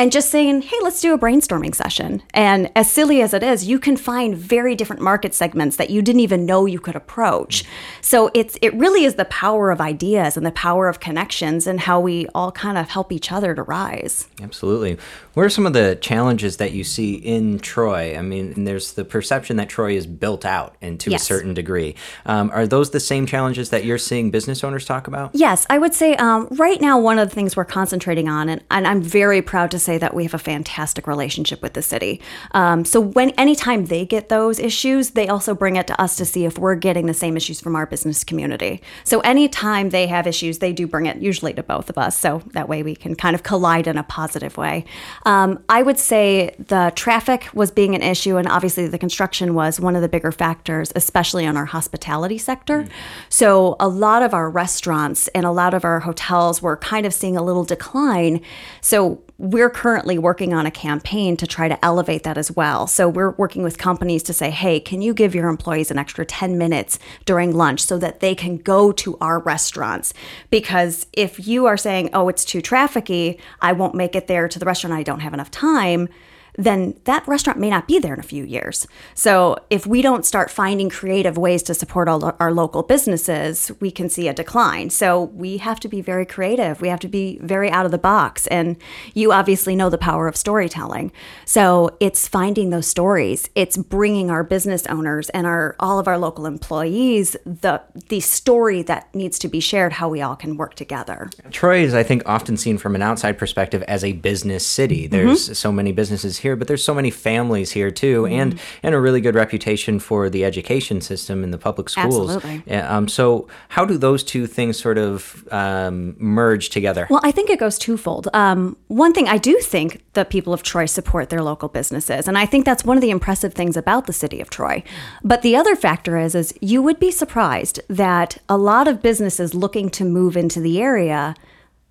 and 0.02 0.10
just 0.10 0.30
saying, 0.30 0.62
hey, 0.62 0.76
let's 0.82 1.00
do 1.00 1.14
a 1.14 1.18
brainstorming 1.18 1.72
session. 1.72 2.24
And 2.34 2.72
as 2.74 2.90
silly 2.90 3.22
as 3.22 3.32
it 3.32 3.44
is, 3.44 3.68
you 3.68 3.78
can 3.78 3.96
find 3.96 4.36
very 4.36 4.74
different 4.74 5.00
market 5.00 5.32
segments 5.32 5.76
that 5.76 5.90
you 5.90 6.02
didn't 6.02 6.18
even 6.18 6.44
know 6.44 6.66
you 6.66 6.80
could 6.80 6.96
approach. 6.96 7.62
So 8.00 8.28
it's 8.34 8.58
it 8.62 8.74
really 8.74 9.04
is 9.04 9.14
the 9.14 9.26
power 9.26 9.70
of 9.70 9.80
ideas 9.80 10.36
and 10.36 10.44
the 10.44 10.50
power 10.50 10.88
of 10.88 10.98
connections 10.98 11.68
and 11.68 11.78
how 11.78 12.00
we 12.00 12.26
all 12.34 12.50
kind 12.50 12.78
of 12.78 12.88
help 12.88 13.12
each 13.12 13.30
other 13.30 13.54
to 13.54 13.62
rise. 13.62 14.26
Absolutely. 14.42 14.98
What 15.34 15.44
are 15.44 15.50
some 15.50 15.66
of 15.66 15.72
the 15.72 15.96
challenges 16.00 16.56
that 16.56 16.72
you 16.72 16.82
see 16.82 17.14
in 17.14 17.60
Troy? 17.60 18.18
I 18.18 18.22
mean, 18.22 18.64
there's 18.64 18.94
the 18.94 19.04
perception 19.04 19.56
that 19.58 19.68
Troy 19.68 19.92
is 19.92 20.08
built 20.08 20.44
out 20.44 20.74
and 20.82 20.98
to 20.98 21.12
yes. 21.12 21.22
a 21.22 21.24
certain 21.24 21.54
degree. 21.54 21.94
Um, 22.26 22.50
are 22.52 22.66
those 22.66 22.90
the 22.90 22.98
same 22.98 23.24
challenges 23.24 23.70
that 23.70 23.84
you're 23.84 23.98
seeing 23.98 24.32
business 24.32 24.64
owners 24.64 24.84
talk 24.84 25.06
about? 25.06 25.30
Yes, 25.32 25.64
I 25.70 25.78
would 25.78 25.94
say 25.94 26.16
um, 26.16 26.48
right 26.50 26.80
now 26.80 26.98
one 26.98 27.20
of 27.20 27.28
the 27.28 27.34
things 27.34 27.56
we're 27.56 27.64
concentrating 27.64 28.28
on, 28.28 28.48
and, 28.48 28.64
and 28.68 28.84
I'm 28.84 29.00
very 29.00 29.40
proud 29.40 29.70
to 29.70 29.78
say 29.78 29.91
that 29.98 30.14
we 30.14 30.24
have 30.24 30.34
a 30.34 30.38
fantastic 30.38 31.06
relationship 31.06 31.62
with 31.62 31.74
the 31.74 31.82
city. 31.82 32.20
Um, 32.52 32.84
so 32.84 33.00
when 33.00 33.30
anytime 33.30 33.86
they 33.86 34.04
get 34.04 34.28
those 34.28 34.58
issues, 34.58 35.10
they 35.10 35.28
also 35.28 35.54
bring 35.54 35.76
it 35.76 35.86
to 35.86 36.00
us 36.00 36.16
to 36.16 36.24
see 36.24 36.44
if 36.44 36.58
we're 36.58 36.74
getting 36.74 37.06
the 37.06 37.14
same 37.14 37.36
issues 37.36 37.60
from 37.60 37.76
our 37.76 37.86
business 37.86 38.24
community. 38.24 38.82
So 39.04 39.20
anytime 39.20 39.90
they 39.90 40.06
have 40.06 40.26
issues, 40.26 40.58
they 40.58 40.72
do 40.72 40.86
bring 40.86 41.06
it 41.06 41.18
usually 41.18 41.52
to 41.54 41.62
both 41.62 41.90
of 41.90 41.98
us. 41.98 42.18
So 42.18 42.42
that 42.52 42.68
way 42.68 42.82
we 42.82 42.94
can 42.94 43.14
kind 43.14 43.34
of 43.34 43.42
collide 43.42 43.86
in 43.86 43.98
a 43.98 44.02
positive 44.02 44.56
way. 44.56 44.84
Um, 45.24 45.62
I 45.68 45.82
would 45.82 45.98
say 45.98 46.54
the 46.58 46.92
traffic 46.94 47.48
was 47.54 47.70
being 47.70 47.94
an 47.94 48.02
issue, 48.02 48.36
and 48.36 48.48
obviously 48.48 48.86
the 48.88 48.98
construction 48.98 49.54
was 49.54 49.80
one 49.80 49.96
of 49.96 50.02
the 50.02 50.08
bigger 50.08 50.32
factors, 50.32 50.92
especially 50.96 51.46
on 51.46 51.56
our 51.56 51.66
hospitality 51.66 52.38
sector. 52.38 52.82
Mm. 52.82 52.90
So 53.28 53.76
a 53.80 53.88
lot 53.88 54.22
of 54.22 54.34
our 54.34 54.50
restaurants 54.50 55.28
and 55.28 55.44
a 55.44 55.50
lot 55.50 55.74
of 55.74 55.84
our 55.84 56.00
hotels 56.00 56.62
were 56.62 56.76
kind 56.76 57.06
of 57.06 57.14
seeing 57.14 57.36
a 57.36 57.42
little 57.42 57.64
decline. 57.64 58.40
So 58.80 59.22
we're 59.38 59.70
currently 59.70 60.18
working 60.18 60.52
on 60.54 60.66
a 60.66 60.70
campaign 60.70 61.36
to 61.36 61.46
try 61.46 61.68
to 61.68 61.84
elevate 61.84 62.22
that 62.22 62.38
as 62.38 62.50
well. 62.50 62.86
So 62.86 63.08
we're 63.08 63.32
working 63.32 63.62
with 63.62 63.78
companies 63.78 64.22
to 64.24 64.32
say, 64.32 64.50
hey, 64.50 64.78
can 64.78 65.02
you 65.02 65.14
give 65.14 65.34
your 65.34 65.48
employees 65.48 65.90
an 65.90 65.98
extra 65.98 66.24
10 66.24 66.58
minutes 66.58 66.98
during 67.24 67.54
lunch 67.54 67.80
so 67.80 67.98
that 67.98 68.20
they 68.20 68.34
can 68.34 68.58
go 68.58 68.92
to 68.92 69.16
our 69.20 69.40
restaurants? 69.40 70.14
Because 70.50 71.06
if 71.12 71.46
you 71.46 71.66
are 71.66 71.76
saying, 71.76 72.10
oh, 72.12 72.28
it's 72.28 72.44
too 72.44 72.62
trafficy, 72.62 73.40
I 73.60 73.72
won't 73.72 73.94
make 73.94 74.14
it 74.14 74.26
there 74.26 74.48
to 74.48 74.58
the 74.58 74.66
restaurant, 74.66 74.94
I 74.94 75.02
don't 75.02 75.20
have 75.20 75.34
enough 75.34 75.50
time 75.50 76.08
then 76.54 76.94
that 77.04 77.26
restaurant 77.26 77.58
may 77.58 77.70
not 77.70 77.88
be 77.88 77.98
there 77.98 78.14
in 78.14 78.20
a 78.20 78.24
few 78.24 78.44
years. 78.44 78.86
So 79.14 79.56
if 79.70 79.86
we 79.86 80.02
don't 80.02 80.26
start 80.26 80.50
finding 80.50 80.90
creative 80.90 81.38
ways 81.38 81.62
to 81.64 81.74
support 81.74 82.08
all 82.08 82.34
our 82.38 82.52
local 82.52 82.82
businesses, 82.82 83.72
we 83.80 83.90
can 83.90 84.08
see 84.08 84.28
a 84.28 84.34
decline. 84.34 84.90
So 84.90 85.24
we 85.24 85.56
have 85.58 85.80
to 85.80 85.88
be 85.88 86.02
very 86.02 86.26
creative. 86.26 86.80
We 86.80 86.88
have 86.88 87.00
to 87.00 87.08
be 87.08 87.38
very 87.40 87.70
out 87.70 87.86
of 87.86 87.90
the 87.90 87.98
box. 87.98 88.46
And 88.48 88.76
you 89.14 89.32
obviously 89.32 89.74
know 89.74 89.88
the 89.88 89.98
power 89.98 90.28
of 90.28 90.36
storytelling. 90.36 91.12
So 91.46 91.96
it's 92.00 92.28
finding 92.28 92.70
those 92.70 92.86
stories. 92.86 93.48
It's 93.54 93.76
bringing 93.76 94.30
our 94.30 94.44
business 94.44 94.86
owners 94.86 95.30
and 95.30 95.46
our 95.46 95.74
all 95.80 95.98
of 95.98 96.06
our 96.06 96.18
local 96.18 96.46
employees 96.46 97.36
the 97.46 97.80
the 98.08 98.20
story 98.20 98.82
that 98.82 99.14
needs 99.14 99.38
to 99.38 99.48
be 99.48 99.60
shared. 99.60 99.94
How 99.94 100.08
we 100.08 100.20
all 100.20 100.36
can 100.36 100.56
work 100.56 100.74
together. 100.74 101.30
Troy 101.50 101.78
is, 101.82 101.94
I 101.94 102.02
think, 102.02 102.22
often 102.26 102.56
seen 102.56 102.78
from 102.78 102.94
an 102.94 103.02
outside 103.02 103.38
perspective 103.38 103.82
as 103.84 104.04
a 104.04 104.12
business 104.12 104.66
city. 104.66 105.06
There's 105.06 105.44
mm-hmm. 105.44 105.54
so 105.54 105.72
many 105.72 105.92
businesses 105.92 106.41
here, 106.42 106.56
but 106.56 106.68
there's 106.68 106.84
so 106.84 106.94
many 106.94 107.10
families 107.10 107.70
here 107.70 107.90
too, 107.90 108.22
mm-hmm. 108.22 108.40
and 108.40 108.60
and 108.82 108.94
a 108.94 109.00
really 109.00 109.20
good 109.20 109.34
reputation 109.34 109.98
for 109.98 110.28
the 110.28 110.44
education 110.44 111.00
system 111.00 111.42
in 111.42 111.50
the 111.50 111.58
public 111.58 111.88
schools. 111.88 112.36
Absolutely. 112.36 112.74
Um, 112.76 113.08
so 113.08 113.48
how 113.68 113.84
do 113.84 113.96
those 113.96 114.22
two 114.22 114.46
things 114.46 114.78
sort 114.78 114.98
of 114.98 115.46
um, 115.50 116.14
merge 116.18 116.70
together? 116.70 117.06
Well, 117.08 117.20
I 117.24 117.32
think 117.32 117.50
it 117.50 117.58
goes 117.58 117.78
twofold. 117.78 118.28
Um, 118.34 118.76
one 118.88 119.12
thing 119.12 119.28
I 119.28 119.38
do 119.38 119.58
think 119.60 120.02
the 120.12 120.24
people 120.24 120.52
of 120.52 120.62
Troy 120.62 120.86
support 120.86 121.30
their 121.30 121.42
local 121.42 121.68
businesses, 121.68 122.28
and 122.28 122.36
I 122.36 122.46
think 122.46 122.64
that's 122.64 122.84
one 122.84 122.96
of 122.96 123.00
the 123.00 123.10
impressive 123.10 123.54
things 123.54 123.76
about 123.76 124.06
the 124.06 124.12
city 124.12 124.40
of 124.40 124.50
Troy. 124.50 124.82
But 125.24 125.42
the 125.42 125.56
other 125.56 125.74
factor 125.76 126.18
is, 126.18 126.34
is 126.34 126.52
you 126.60 126.82
would 126.82 127.00
be 127.00 127.10
surprised 127.10 127.80
that 127.88 128.38
a 128.48 128.56
lot 128.56 128.88
of 128.88 129.00
businesses 129.00 129.54
looking 129.54 129.88
to 129.90 130.04
move 130.04 130.36
into 130.36 130.60
the 130.60 130.80
area 130.80 131.34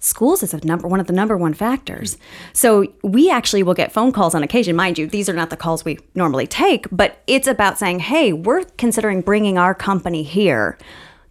schools 0.02 0.44
is 0.44 0.54
a 0.54 0.66
number 0.66 0.88
one 0.88 1.00
of 1.00 1.08
the 1.08 1.14
number 1.14 1.38
one 1.38 1.54
factors. 1.54 2.18
So 2.52 2.92
we 3.04 3.32
actually 3.32 3.64
will 3.64 3.74
get 3.74 3.94
phone 3.94 4.12
calls 4.12 4.36
on 4.36 4.44
occasion, 4.44 4.76
mind 4.76 4.98
you. 4.98 5.08
These 5.08 5.30
are 5.30 5.34
not 5.34 5.50
the 5.50 5.58
calls 5.58 5.86
we 5.86 6.00
normally 6.14 6.48
take, 6.48 6.88
but 6.92 7.22
it's 7.28 7.48
about 7.48 7.80
saying, 7.80 8.00
"Hey, 8.00 8.34
we're 8.34 8.66
considering 8.78 9.22
bringing 9.22 9.58
our 9.58 9.74
company 9.74 10.24
here." 10.24 10.78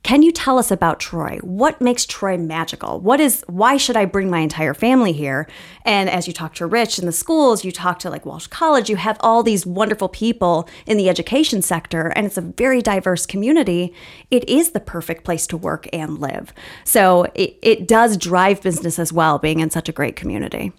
Can 0.02 0.22
you 0.22 0.32
tell 0.32 0.58
us 0.58 0.70
about 0.70 0.98
Troy? 0.98 1.38
What 1.42 1.80
makes 1.80 2.06
Troy 2.06 2.38
magical? 2.38 3.00
What 3.00 3.20
is 3.20 3.44
why 3.46 3.76
should 3.76 3.96
I 3.96 4.06
bring 4.06 4.30
my 4.30 4.38
entire 4.38 4.72
family 4.72 5.12
here? 5.12 5.46
And 5.84 6.08
as 6.08 6.26
you 6.26 6.32
talk 6.32 6.54
to 6.54 6.66
Rich 6.66 6.98
in 6.98 7.04
the 7.04 7.12
schools, 7.12 7.64
you 7.64 7.70
talk 7.70 7.98
to 8.00 8.10
like 8.10 8.24
Walsh 8.24 8.46
College, 8.46 8.88
you 8.88 8.96
have 8.96 9.18
all 9.20 9.42
these 9.42 9.66
wonderful 9.66 10.08
people 10.08 10.68
in 10.86 10.96
the 10.96 11.10
education 11.10 11.60
sector 11.60 12.08
and 12.16 12.26
it's 12.26 12.38
a 12.38 12.40
very 12.40 12.80
diverse 12.80 13.26
community. 13.26 13.92
It 14.30 14.48
is 14.48 14.70
the 14.70 14.80
perfect 14.80 15.22
place 15.22 15.46
to 15.48 15.56
work 15.56 15.86
and 15.92 16.18
live. 16.18 16.54
So 16.84 17.26
it, 17.34 17.58
it 17.60 17.86
does 17.86 18.16
drive 18.16 18.62
business 18.62 18.98
as 18.98 19.12
well 19.12 19.38
being 19.38 19.60
in 19.60 19.70
such 19.70 19.88
a 19.88 19.92
great 19.92 20.16
community. 20.16 20.72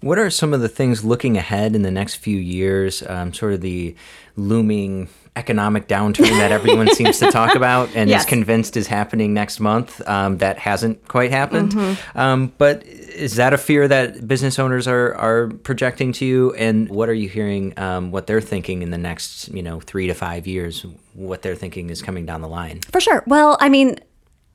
What 0.00 0.18
are 0.18 0.28
some 0.28 0.52
of 0.52 0.60
the 0.60 0.68
things 0.68 1.04
looking 1.04 1.38
ahead 1.38 1.74
in 1.74 1.82
the 1.82 1.90
next 1.90 2.16
few 2.16 2.36
years, 2.36 3.02
um, 3.08 3.32
sort 3.32 3.54
of 3.54 3.60
the 3.62 3.94
looming 4.36 5.08
economic 5.36 5.88
downturn 5.88 6.30
that 6.38 6.52
everyone 6.52 6.88
seems 6.94 7.18
to 7.18 7.30
talk 7.30 7.54
about 7.54 7.94
and 7.94 8.08
yes. 8.10 8.22
is 8.22 8.28
convinced 8.28 8.76
is 8.76 8.86
happening 8.86 9.34
next 9.34 9.58
month 9.58 10.06
um, 10.08 10.38
that 10.38 10.58
hasn't 10.58 11.08
quite 11.08 11.30
happened. 11.30 11.72
Mm-hmm. 11.72 12.18
Um, 12.18 12.52
but 12.56 12.84
is 12.84 13.36
that 13.36 13.52
a 13.52 13.58
fear 13.58 13.88
that 13.88 14.26
business 14.28 14.58
owners 14.58 14.86
are, 14.86 15.14
are 15.16 15.48
projecting 15.48 16.12
to 16.12 16.24
you? 16.24 16.54
And 16.54 16.88
what 16.88 17.08
are 17.08 17.14
you 17.14 17.28
hearing, 17.28 17.76
um, 17.78 18.12
what 18.12 18.26
they're 18.26 18.40
thinking 18.40 18.82
in 18.82 18.90
the 18.90 18.98
next, 18.98 19.48
you 19.48 19.62
know, 19.62 19.80
three 19.80 20.06
to 20.06 20.14
five 20.14 20.46
years, 20.46 20.86
what 21.14 21.42
they're 21.42 21.56
thinking 21.56 21.90
is 21.90 22.00
coming 22.00 22.26
down 22.26 22.40
the 22.40 22.48
line? 22.48 22.80
For 22.92 23.00
sure. 23.00 23.24
Well, 23.26 23.56
I 23.60 23.68
mean, 23.68 23.98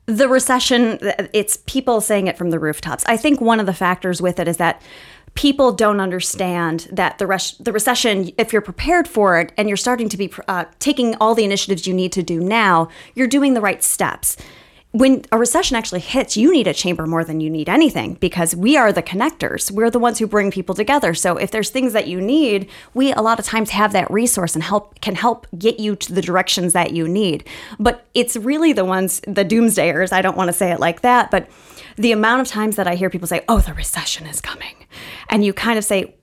the 0.06 0.28
recession, 0.28 0.98
it's 1.32 1.58
people 1.66 2.00
saying 2.00 2.26
it 2.26 2.36
from 2.36 2.50
the 2.50 2.58
rooftops. 2.58 3.04
I 3.06 3.16
think 3.16 3.40
one 3.40 3.60
of 3.60 3.66
the 3.66 3.74
factors 3.74 4.20
with 4.20 4.40
it 4.40 4.48
is 4.48 4.56
that 4.56 4.82
people 5.34 5.72
don't 5.72 6.00
understand 6.00 6.88
that 6.92 7.18
the 7.18 7.26
res- 7.26 7.56
the 7.58 7.72
recession, 7.72 8.30
if 8.36 8.52
you're 8.52 8.62
prepared 8.62 9.08
for 9.08 9.40
it 9.40 9.52
and 9.56 9.68
you're 9.68 9.76
starting 9.76 10.08
to 10.08 10.16
be 10.16 10.32
uh, 10.48 10.64
taking 10.78 11.14
all 11.16 11.34
the 11.34 11.44
initiatives 11.44 11.86
you 11.86 11.94
need 11.94 12.12
to 12.12 12.22
do 12.22 12.40
now, 12.40 12.88
you're 13.14 13.26
doing 13.26 13.54
the 13.54 13.60
right 13.60 13.82
steps. 13.82 14.36
When 14.92 15.24
a 15.30 15.38
recession 15.38 15.76
actually 15.76 16.00
hits, 16.00 16.36
you 16.36 16.52
need 16.52 16.66
a 16.66 16.74
chamber 16.74 17.06
more 17.06 17.22
than 17.22 17.40
you 17.40 17.48
need 17.48 17.68
anything 17.68 18.14
because 18.14 18.56
we 18.56 18.76
are 18.76 18.92
the 18.92 19.02
connectors. 19.02 19.70
We're 19.70 19.90
the 19.90 20.00
ones 20.00 20.18
who 20.18 20.26
bring 20.26 20.50
people 20.50 20.74
together. 20.74 21.14
So 21.14 21.36
if 21.36 21.52
there's 21.52 21.70
things 21.70 21.92
that 21.92 22.08
you 22.08 22.20
need, 22.20 22.68
we 22.92 23.12
a 23.12 23.20
lot 23.20 23.38
of 23.38 23.44
times 23.44 23.70
have 23.70 23.92
that 23.92 24.10
resource 24.10 24.54
and 24.54 24.64
help 24.64 25.00
can 25.00 25.14
help 25.14 25.46
get 25.56 25.78
you 25.78 25.94
to 25.94 26.12
the 26.12 26.20
directions 26.20 26.72
that 26.72 26.92
you 26.92 27.06
need. 27.06 27.46
But 27.78 28.04
it's 28.14 28.34
really 28.36 28.72
the 28.72 28.84
ones 28.84 29.20
the 29.20 29.44
doomsdayers, 29.44 30.12
I 30.12 30.22
don't 30.22 30.36
want 30.36 30.48
to 30.48 30.52
say 30.52 30.72
it 30.72 30.80
like 30.80 31.02
that, 31.02 31.30
but 31.30 31.48
the 31.96 32.10
amount 32.10 32.40
of 32.40 32.48
times 32.48 32.74
that 32.76 32.88
I 32.88 32.96
hear 32.96 33.10
people 33.10 33.28
say, 33.28 33.44
"Oh, 33.48 33.58
the 33.60 33.74
recession 33.74 34.26
is 34.26 34.40
coming." 34.40 34.74
And 35.28 35.44
you 35.44 35.52
kind 35.52 35.78
of 35.78 35.84
say, 35.84 36.14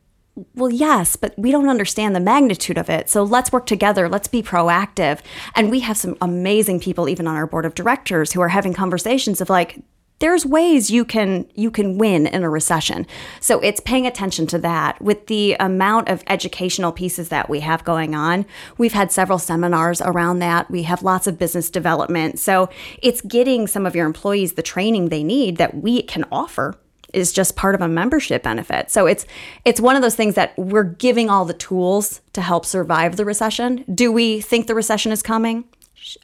well, 0.56 0.70
yes, 0.70 1.15
but 1.15 1.38
we 1.38 1.51
don't 1.51 1.70
understand 1.70 2.15
the 2.15 2.20
magnitude 2.20 2.77
of 2.77 2.89
it. 2.89 3.10
So 3.10 3.24
let's 3.24 3.51
work 3.51 3.65
together. 3.65 4.08
Let's 4.08 4.27
be 4.27 4.44
proactive. 4.44 5.20
And 5.56 5.72
we 5.72 5.79
have 5.82 5.98
some 5.98 6.15
amazing 6.22 6.79
people, 6.79 7.10
even 7.10 7.27
on 7.27 7.36
our 7.36 7.48
board 7.48 7.65
of 7.65 7.74
directors, 7.74 8.34
who 8.34 8.41
are 8.41 8.50
having 8.50 8.74
conversations 8.74 9.41
of 9.41 9.50
like, 9.50 9.79
there's 10.20 10.46
ways 10.46 10.89
you 10.89 11.06
can 11.06 11.48
you 11.53 11.70
can 11.70 11.98
win 12.00 12.25
in 12.25 12.44
a 12.44 12.50
recession. 12.50 13.06
So 13.39 13.60
it's 13.60 13.79
paying 13.79 14.08
attention 14.08 14.48
to 14.48 14.58
that. 14.60 15.00
With 15.00 15.27
the 15.27 15.56
amount 15.60 16.10
of 16.10 16.24
educational 16.25 16.91
pieces 16.91 17.29
that 17.29 17.50
we 17.50 17.60
have 17.60 17.84
going 17.84 18.15
on, 18.15 18.46
we've 18.79 18.94
had 18.94 19.12
several 19.12 19.38
seminars 19.38 20.01
around 20.01 20.39
that. 20.39 20.72
We 20.72 20.84
have 20.84 21.03
lots 21.03 21.27
of 21.27 21.38
business 21.38 21.70
development. 21.70 22.39
So 22.39 22.70
it's 23.03 23.22
getting 23.22 23.67
some 23.67 23.86
of 23.86 23.96
your 23.96 24.08
employees 24.08 24.53
the 24.53 24.63
training 24.63 25.10
they 25.10 25.24
need 25.24 25.58
that 25.58 25.75
we 25.75 26.01
can 26.01 26.25
offer 26.32 26.79
is 27.17 27.33
just 27.33 27.55
part 27.55 27.74
of 27.74 27.81
a 27.81 27.88
membership 27.88 28.43
benefit. 28.43 28.91
So 28.91 29.07
it's 29.07 29.25
it's 29.65 29.81
one 29.81 29.95
of 29.95 30.03
those 30.03 30.15
things 30.15 30.36
that 30.36 30.57
we're 30.57 30.83
giving 30.83 31.29
all 31.29 31.45
the 31.45 31.53
tools 31.53 32.21
to 32.33 32.41
help 32.41 32.65
survive 32.65 33.15
the 33.17 33.25
recession. 33.25 33.83
Do 33.93 34.12
we 34.12 34.39
think 34.39 34.67
the 34.67 34.75
recession 34.75 35.12
is 35.12 35.24
coming? 35.24 35.65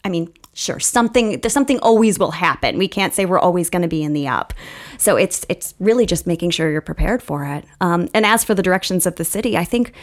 I 0.05 0.09
mean, 0.09 0.31
sure, 0.53 0.79
something 0.79 1.41
something 1.49 1.79
always 1.79 2.19
will 2.19 2.31
happen. 2.31 2.77
We 2.77 2.87
can't 2.87 3.13
say 3.13 3.25
we're 3.25 3.39
always 3.39 3.71
going 3.71 3.81
to 3.81 3.87
be 3.87 4.03
in 4.03 4.13
the 4.13 4.27
up. 4.27 4.53
So 4.99 5.17
it's 5.17 5.45
it's 5.49 5.73
really 5.79 6.05
just 6.05 6.27
making 6.27 6.51
sure 6.51 6.71
you're 6.71 6.81
prepared 6.81 7.23
for 7.23 7.43
it. 7.43 7.65
Um, 7.81 8.07
and 8.13 8.25
as 8.25 8.43
for 8.43 8.53
the 8.53 8.63
directions 8.63 9.05
of 9.05 9.15
the 9.15 9.25
city, 9.25 9.57
I 9.57 9.65
think 9.65 9.93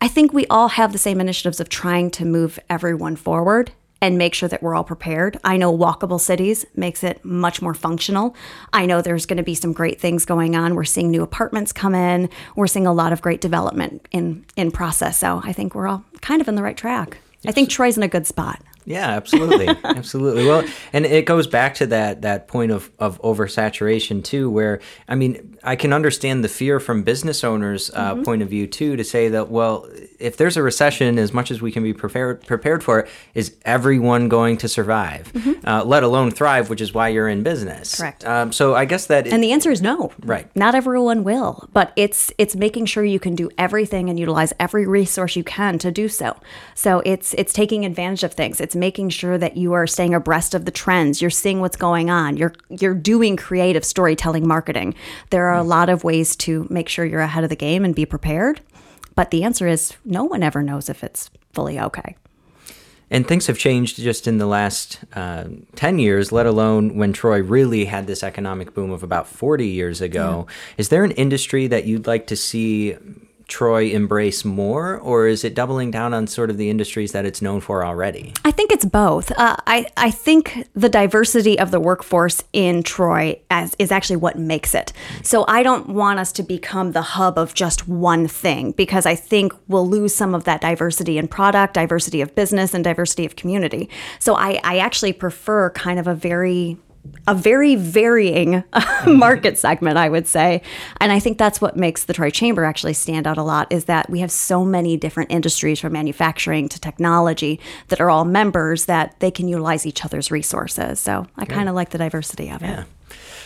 I 0.00 0.08
think 0.08 0.32
we 0.32 0.46
all 0.46 0.68
have 0.68 0.92
the 0.92 0.98
same 0.98 1.20
initiatives 1.20 1.60
of 1.60 1.68
trying 1.68 2.10
to 2.12 2.24
move 2.24 2.58
everyone 2.70 3.16
forward 3.16 3.72
and 4.00 4.16
make 4.18 4.34
sure 4.34 4.48
that 4.48 4.62
we're 4.62 4.74
all 4.74 4.84
prepared. 4.84 5.38
I 5.44 5.56
know 5.56 5.76
walkable 5.76 6.20
cities 6.20 6.64
makes 6.74 7.02
it 7.02 7.24
much 7.24 7.60
more 7.60 7.74
functional. 7.74 8.34
I 8.72 8.86
know 8.86 9.02
there's 9.02 9.26
going 9.26 9.38
to 9.38 9.42
be 9.42 9.54
some 9.54 9.72
great 9.72 10.00
things 10.00 10.24
going 10.24 10.54
on. 10.54 10.74
We're 10.74 10.84
seeing 10.84 11.10
new 11.10 11.22
apartments 11.22 11.72
come 11.72 11.94
in. 11.94 12.28
We're 12.56 12.66
seeing 12.66 12.86
a 12.86 12.92
lot 12.92 13.12
of 13.12 13.22
great 13.22 13.40
development 13.40 14.06
in 14.10 14.44
in 14.56 14.70
process. 14.70 15.18
So 15.18 15.40
I 15.44 15.52
think 15.52 15.74
we're 15.74 15.88
all 15.88 16.04
kind 16.20 16.40
of 16.40 16.48
in 16.48 16.54
the 16.54 16.62
right 16.62 16.76
track. 16.76 17.18
I 17.46 17.52
think 17.52 17.70
Troy's 17.70 17.96
in 17.96 18.02
a 18.02 18.08
good 18.08 18.26
spot. 18.26 18.60
Yeah, 18.84 19.10
absolutely, 19.10 19.68
absolutely. 19.84 20.46
Well, 20.46 20.64
and 20.94 21.04
it 21.04 21.26
goes 21.26 21.46
back 21.46 21.74
to 21.74 21.86
that 21.88 22.22
that 22.22 22.48
point 22.48 22.72
of 22.72 22.90
of 22.98 23.20
oversaturation 23.20 24.24
too, 24.24 24.48
where 24.48 24.80
I 25.06 25.14
mean, 25.14 25.58
I 25.62 25.76
can 25.76 25.92
understand 25.92 26.42
the 26.42 26.48
fear 26.48 26.80
from 26.80 27.02
business 27.02 27.44
owners' 27.44 27.90
uh, 27.92 28.14
mm-hmm. 28.14 28.22
point 28.22 28.42
of 28.42 28.48
view 28.48 28.66
too, 28.66 28.96
to 28.96 29.04
say 29.04 29.28
that 29.28 29.50
well, 29.50 29.86
if 30.18 30.36
there's 30.36 30.56
a 30.56 30.62
recession, 30.62 31.18
as 31.18 31.32
much 31.32 31.50
as 31.50 31.62
we 31.62 31.70
can 31.70 31.82
be 31.82 31.92
prepared 31.92 32.44
prepared 32.44 32.82
for 32.82 33.00
it, 33.00 33.08
is 33.34 33.54
everyone 33.64 34.28
going 34.28 34.56
to 34.58 34.68
survive, 34.68 35.32
mm-hmm. 35.32 35.66
uh, 35.66 35.84
let 35.84 36.02
alone 36.02 36.30
thrive? 36.30 36.70
Which 36.70 36.80
is 36.80 36.92
why 36.92 37.08
you're 37.08 37.28
in 37.28 37.42
business. 37.42 37.96
Correct. 37.96 38.24
Um, 38.24 38.52
so 38.52 38.74
I 38.74 38.84
guess 38.84 39.06
that, 39.06 39.26
it, 39.26 39.32
and 39.32 39.42
the 39.42 39.52
answer 39.52 39.70
is 39.70 39.80
no. 39.80 40.12
Right. 40.20 40.54
Not 40.56 40.74
everyone 40.74 41.24
will, 41.24 41.68
but 41.72 41.92
it's 41.96 42.32
it's 42.38 42.56
making 42.56 42.86
sure 42.86 43.04
you 43.04 43.20
can 43.20 43.34
do 43.34 43.48
everything 43.58 44.10
and 44.10 44.18
utilize 44.18 44.52
every 44.58 44.86
resource 44.86 45.36
you 45.36 45.44
can 45.44 45.78
to 45.78 45.90
do 45.90 46.08
so. 46.08 46.36
So 46.74 47.00
it's 47.04 47.34
it's 47.34 47.52
taking 47.52 47.84
advantage 47.84 48.24
of 48.24 48.34
things. 48.34 48.60
It's 48.60 48.74
making 48.74 49.10
sure 49.10 49.38
that 49.38 49.56
you 49.56 49.72
are 49.72 49.86
staying 49.86 50.14
abreast 50.14 50.54
of 50.54 50.64
the 50.64 50.70
trends. 50.70 51.22
You're 51.22 51.30
seeing 51.30 51.60
what's 51.60 51.76
going 51.76 52.10
on. 52.10 52.36
You're 52.36 52.54
you're 52.68 52.94
doing 52.94 53.36
creative 53.36 53.84
storytelling 53.84 54.46
marketing. 54.46 54.94
There 55.30 55.46
are 55.46 55.58
a 55.58 55.62
lot 55.62 55.88
of 55.88 56.04
ways 56.04 56.34
to 56.36 56.66
make 56.70 56.88
sure 56.88 57.04
you're 57.04 57.20
ahead 57.20 57.44
of 57.44 57.50
the 57.50 57.56
game 57.56 57.84
and 57.84 57.94
be 57.94 58.04
prepared. 58.04 58.60
But 59.18 59.32
the 59.32 59.42
answer 59.42 59.66
is 59.66 59.94
no 60.04 60.22
one 60.22 60.44
ever 60.44 60.62
knows 60.62 60.88
if 60.88 61.02
it's 61.02 61.28
fully 61.52 61.80
okay. 61.80 62.14
And 63.10 63.26
things 63.26 63.48
have 63.48 63.58
changed 63.58 63.96
just 63.96 64.28
in 64.28 64.38
the 64.38 64.46
last 64.46 65.00
uh, 65.12 65.46
10 65.74 65.98
years, 65.98 66.30
let 66.30 66.46
alone 66.46 66.94
when 66.96 67.12
Troy 67.12 67.42
really 67.42 67.86
had 67.86 68.06
this 68.06 68.22
economic 68.22 68.74
boom 68.74 68.92
of 68.92 69.02
about 69.02 69.26
40 69.26 69.66
years 69.66 70.00
ago. 70.00 70.46
Yeah. 70.46 70.54
Is 70.76 70.90
there 70.90 71.02
an 71.02 71.10
industry 71.10 71.66
that 71.66 71.84
you'd 71.84 72.06
like 72.06 72.28
to 72.28 72.36
see 72.36 72.96
Troy 73.48 73.88
embrace 73.88 74.44
more, 74.44 74.98
or 74.98 75.26
is 75.26 75.42
it 75.42 75.54
doubling 75.54 75.90
down 75.90 76.12
on 76.12 76.26
sort 76.26 76.50
of 76.50 76.58
the 76.58 76.68
industries 76.68 77.12
that 77.12 77.24
it's 77.24 77.40
known 77.40 77.60
for 77.60 77.82
already? 77.84 78.34
I 78.44 78.50
think 78.50 78.70
it's 78.70 78.84
both. 78.84 79.32
Uh, 79.32 79.56
I 79.66 79.86
I 79.96 80.10
think 80.10 80.68
the 80.74 80.90
diversity 80.90 81.58
of 81.58 81.70
the 81.70 81.80
workforce 81.80 82.44
in 82.52 82.82
Troy 82.82 83.40
as 83.50 83.74
is 83.78 83.90
actually 83.90 84.16
what 84.16 84.38
makes 84.38 84.74
it. 84.74 84.92
So 85.22 85.46
I 85.48 85.62
don't 85.62 85.88
want 85.88 86.18
us 86.18 86.30
to 86.32 86.42
become 86.42 86.92
the 86.92 87.02
hub 87.02 87.38
of 87.38 87.54
just 87.54 87.88
one 87.88 88.28
thing 88.28 88.72
because 88.72 89.06
I 89.06 89.14
think 89.14 89.52
we'll 89.66 89.88
lose 89.88 90.14
some 90.14 90.34
of 90.34 90.44
that 90.44 90.60
diversity 90.60 91.16
in 91.16 91.26
product, 91.26 91.74
diversity 91.74 92.20
of 92.20 92.34
business, 92.34 92.74
and 92.74 92.84
diversity 92.84 93.24
of 93.24 93.36
community. 93.36 93.88
So 94.18 94.34
I 94.34 94.60
I 94.62 94.78
actually 94.78 95.14
prefer 95.14 95.70
kind 95.70 95.98
of 95.98 96.06
a 96.06 96.14
very 96.14 96.76
a 97.26 97.34
very 97.34 97.74
varying 97.74 98.64
market 99.06 99.58
segment, 99.58 99.98
I 99.98 100.08
would 100.08 100.26
say. 100.26 100.62
And 101.00 101.12
I 101.12 101.18
think 101.18 101.38
that's 101.38 101.60
what 101.60 101.76
makes 101.76 102.04
the 102.04 102.14
Troy 102.14 102.30
Chamber 102.30 102.64
actually 102.64 102.94
stand 102.94 103.26
out 103.26 103.38
a 103.38 103.42
lot 103.42 103.70
is 103.70 103.84
that 103.84 104.08
we 104.08 104.20
have 104.20 104.30
so 104.30 104.64
many 104.64 104.96
different 104.96 105.30
industries 105.30 105.78
from 105.78 105.92
manufacturing 105.92 106.68
to 106.70 106.80
technology 106.80 107.60
that 107.88 108.00
are 108.00 108.10
all 108.10 108.24
members 108.24 108.86
that 108.86 109.18
they 109.20 109.30
can 109.30 109.48
utilize 109.48 109.84
each 109.86 110.04
other's 110.04 110.30
resources. 110.30 111.00
So 111.00 111.26
I 111.36 111.44
kind 111.44 111.68
of 111.68 111.74
like 111.74 111.90
the 111.90 111.98
diversity 111.98 112.50
of 112.50 112.62
it. 112.62 112.86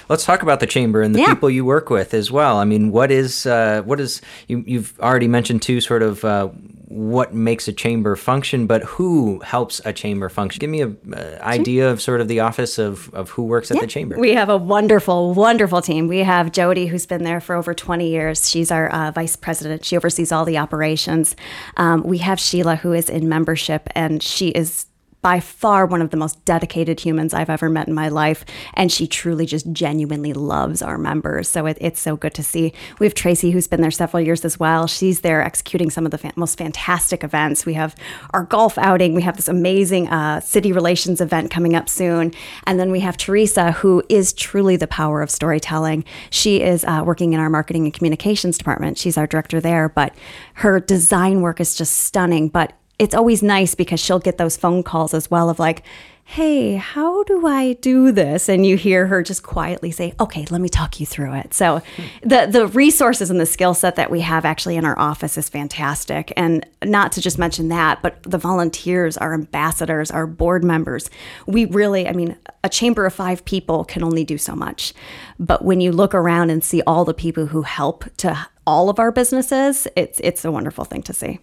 Let's 0.08 0.24
talk 0.24 0.42
about 0.42 0.60
the 0.60 0.66
chamber 0.66 1.00
and 1.02 1.14
the 1.14 1.20
yeah. 1.20 1.34
people 1.34 1.48
you 1.48 1.64
work 1.64 1.88
with 1.88 2.12
as 2.12 2.30
well. 2.30 2.58
I 2.58 2.64
mean, 2.64 2.90
what 2.90 3.10
is 3.10 3.46
uh, 3.46 3.82
what 3.84 4.00
is 4.00 4.20
you, 4.48 4.64
you've 4.66 4.98
already 5.00 5.28
mentioned 5.28 5.62
two 5.62 5.80
sort 5.80 6.02
of 6.02 6.24
uh, 6.24 6.48
what 6.92 7.32
makes 7.32 7.68
a 7.68 7.72
chamber 7.72 8.16
function, 8.16 8.66
but 8.66 8.82
who 8.84 9.40
helps 9.40 9.80
a 9.84 9.92
chamber 9.92 10.28
function? 10.28 10.60
Give 10.60 10.68
me 10.68 10.82
an 10.82 10.98
uh, 11.14 11.38
idea 11.40 11.90
of 11.90 12.02
sort 12.02 12.20
of 12.20 12.28
the 12.28 12.40
office 12.40 12.78
of, 12.78 13.12
of 13.14 13.30
who 13.30 13.44
works 13.44 13.70
at 13.70 13.76
yeah. 13.76 13.80
the 13.80 13.86
chamber. 13.86 14.18
We 14.18 14.34
have 14.34 14.50
a 14.50 14.58
wonderful, 14.58 15.32
wonderful 15.32 15.80
team. 15.80 16.06
We 16.06 16.18
have 16.18 16.52
Jody, 16.52 16.86
who's 16.86 17.06
been 17.06 17.24
there 17.24 17.40
for 17.40 17.56
over 17.56 17.72
20 17.72 18.08
years. 18.08 18.50
She's 18.50 18.70
our 18.70 18.90
uh, 18.90 19.10
vice 19.10 19.36
president. 19.36 19.86
She 19.86 19.96
oversees 19.96 20.32
all 20.32 20.44
the 20.44 20.58
operations. 20.58 21.34
Um, 21.78 22.02
we 22.02 22.18
have 22.18 22.38
Sheila, 22.38 22.76
who 22.76 22.92
is 22.92 23.08
in 23.08 23.28
membership, 23.28 23.88
and 23.94 24.22
she 24.22 24.48
is 24.48 24.86
by 25.22 25.38
far 25.38 25.86
one 25.86 26.02
of 26.02 26.10
the 26.10 26.16
most 26.16 26.44
dedicated 26.44 27.00
humans 27.00 27.32
I've 27.32 27.48
ever 27.48 27.68
met 27.68 27.88
in 27.88 27.94
my 27.94 28.08
life. 28.08 28.44
And 28.74 28.90
she 28.90 29.06
truly 29.06 29.46
just 29.46 29.72
genuinely 29.72 30.32
loves 30.32 30.82
our 30.82 30.98
members. 30.98 31.48
So 31.48 31.66
it, 31.66 31.78
it's 31.80 32.00
so 32.00 32.16
good 32.16 32.34
to 32.34 32.42
see. 32.42 32.72
We 32.98 33.06
have 33.06 33.14
Tracy, 33.14 33.52
who's 33.52 33.68
been 33.68 33.80
there 33.80 33.92
several 33.92 34.20
years 34.20 34.44
as 34.44 34.58
well. 34.58 34.88
She's 34.88 35.20
there 35.20 35.40
executing 35.40 35.90
some 35.90 36.04
of 36.04 36.10
the 36.10 36.18
fa- 36.18 36.32
most 36.34 36.58
fantastic 36.58 37.22
events. 37.22 37.64
We 37.64 37.74
have 37.74 37.94
our 38.30 38.42
golf 38.42 38.76
outing. 38.78 39.14
We 39.14 39.22
have 39.22 39.36
this 39.36 39.48
amazing 39.48 40.08
uh, 40.08 40.40
city 40.40 40.72
relations 40.72 41.20
event 41.20 41.50
coming 41.50 41.76
up 41.76 41.88
soon. 41.88 42.34
And 42.66 42.80
then 42.80 42.90
we 42.90 43.00
have 43.00 43.16
Teresa, 43.16 43.72
who 43.72 44.02
is 44.08 44.32
truly 44.32 44.76
the 44.76 44.88
power 44.88 45.22
of 45.22 45.30
storytelling. 45.30 46.04
She 46.30 46.60
is 46.62 46.84
uh, 46.84 47.02
working 47.06 47.32
in 47.32 47.38
our 47.38 47.48
marketing 47.48 47.84
and 47.84 47.94
communications 47.94 48.58
department. 48.58 48.98
She's 48.98 49.16
our 49.16 49.28
director 49.28 49.60
there, 49.60 49.88
but 49.88 50.14
her 50.54 50.80
design 50.80 51.42
work 51.42 51.60
is 51.60 51.76
just 51.76 51.98
stunning. 51.98 52.48
But 52.48 52.72
it's 53.02 53.16
always 53.16 53.42
nice 53.42 53.74
because 53.74 53.98
she'll 53.98 54.20
get 54.20 54.38
those 54.38 54.56
phone 54.56 54.84
calls 54.84 55.12
as 55.12 55.28
well 55.28 55.50
of 55.50 55.58
like, 55.58 55.82
hey, 56.22 56.76
how 56.76 57.24
do 57.24 57.48
I 57.48 57.72
do 57.72 58.12
this? 58.12 58.48
And 58.48 58.64
you 58.64 58.76
hear 58.76 59.08
her 59.08 59.24
just 59.24 59.42
quietly 59.42 59.90
say, 59.90 60.14
okay, 60.20 60.46
let 60.50 60.60
me 60.60 60.68
talk 60.68 61.00
you 61.00 61.04
through 61.04 61.34
it. 61.34 61.52
So 61.52 61.82
the, 62.22 62.46
the 62.46 62.68
resources 62.68 63.28
and 63.28 63.40
the 63.40 63.44
skill 63.44 63.74
set 63.74 63.96
that 63.96 64.08
we 64.08 64.20
have 64.20 64.44
actually 64.44 64.76
in 64.76 64.84
our 64.84 64.96
office 65.00 65.36
is 65.36 65.48
fantastic. 65.48 66.32
And 66.36 66.64
not 66.84 67.10
to 67.12 67.20
just 67.20 67.40
mention 67.40 67.70
that, 67.70 68.02
but 68.02 68.22
the 68.22 68.38
volunteers, 68.38 69.16
our 69.16 69.34
ambassadors, 69.34 70.12
our 70.12 70.28
board 70.28 70.62
members, 70.62 71.10
we 71.46 71.64
really, 71.64 72.06
I 72.06 72.12
mean, 72.12 72.36
a 72.62 72.68
chamber 72.68 73.04
of 73.04 73.12
five 73.12 73.44
people 73.44 73.84
can 73.84 74.04
only 74.04 74.22
do 74.22 74.38
so 74.38 74.54
much. 74.54 74.94
But 75.40 75.64
when 75.64 75.80
you 75.80 75.90
look 75.90 76.14
around 76.14 76.50
and 76.50 76.62
see 76.62 76.82
all 76.86 77.04
the 77.04 77.14
people 77.14 77.46
who 77.46 77.62
help 77.62 78.04
to 78.18 78.46
all 78.64 78.88
of 78.88 79.00
our 79.00 79.10
businesses, 79.10 79.88
it's, 79.96 80.20
it's 80.22 80.44
a 80.44 80.52
wonderful 80.52 80.84
thing 80.84 81.02
to 81.02 81.12
see 81.12 81.40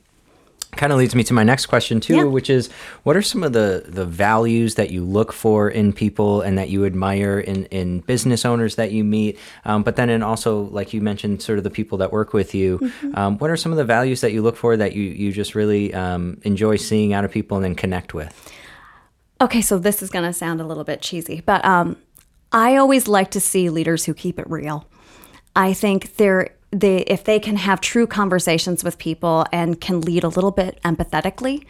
kind 0.79 0.93
of 0.93 0.97
leads 0.97 1.13
me 1.13 1.25
to 1.25 1.33
my 1.33 1.43
next 1.43 1.65
question 1.65 1.99
too, 1.99 2.15
yeah. 2.15 2.23
which 2.23 2.49
is 2.49 2.71
what 3.03 3.17
are 3.17 3.21
some 3.21 3.43
of 3.43 3.51
the 3.51 3.83
the 3.85 4.05
values 4.05 4.75
that 4.75 4.91
you 4.91 5.03
look 5.03 5.33
for 5.33 5.69
in 5.69 5.91
people 5.91 6.41
and 6.41 6.57
that 6.57 6.69
you 6.69 6.85
admire 6.85 7.37
in 7.37 7.65
in 7.65 7.99
business 7.99 8.45
owners 8.45 8.75
that 8.75 8.93
you 8.93 9.03
meet, 9.03 9.37
um, 9.65 9.83
but 9.83 9.97
then 9.97 10.09
and 10.09 10.23
also 10.23 10.61
like 10.71 10.93
you 10.93 11.01
mentioned, 11.01 11.41
sort 11.41 11.57
of 11.57 11.65
the 11.65 11.69
people 11.69 11.97
that 11.97 12.13
work 12.13 12.31
with 12.33 12.55
you. 12.55 12.79
Mm-hmm. 12.79 13.15
Um, 13.15 13.37
what 13.39 13.51
are 13.51 13.57
some 13.57 13.73
of 13.73 13.77
the 13.77 13.83
values 13.83 14.21
that 14.21 14.31
you 14.31 14.41
look 14.41 14.55
for 14.55 14.77
that 14.77 14.95
you 14.95 15.03
you 15.03 15.33
just 15.33 15.53
really 15.53 15.93
um, 15.93 16.39
enjoy 16.43 16.77
seeing 16.77 17.13
out 17.13 17.25
of 17.25 17.31
people 17.31 17.57
and 17.57 17.65
then 17.65 17.75
connect 17.75 18.13
with? 18.13 18.33
Okay, 19.41 19.61
so 19.61 19.77
this 19.77 20.01
is 20.01 20.09
going 20.09 20.25
to 20.25 20.33
sound 20.33 20.61
a 20.61 20.65
little 20.65 20.85
bit 20.85 21.01
cheesy, 21.01 21.41
but 21.45 21.63
um, 21.65 21.97
I 22.53 22.77
always 22.77 23.07
like 23.07 23.31
to 23.31 23.39
see 23.39 23.69
leaders 23.69 24.05
who 24.05 24.13
keep 24.13 24.39
it 24.39 24.49
real. 24.49 24.87
I 25.55 25.73
think 25.73 26.15
there 26.15 26.55
they 26.71 26.97
if 26.99 27.23
they 27.23 27.39
can 27.39 27.55
have 27.55 27.81
true 27.81 28.05
conversations 28.05 28.83
with 28.83 28.97
people 28.97 29.45
and 29.51 29.81
can 29.81 30.01
lead 30.01 30.23
a 30.23 30.27
little 30.27 30.51
bit 30.51 30.79
empathetically 30.83 31.65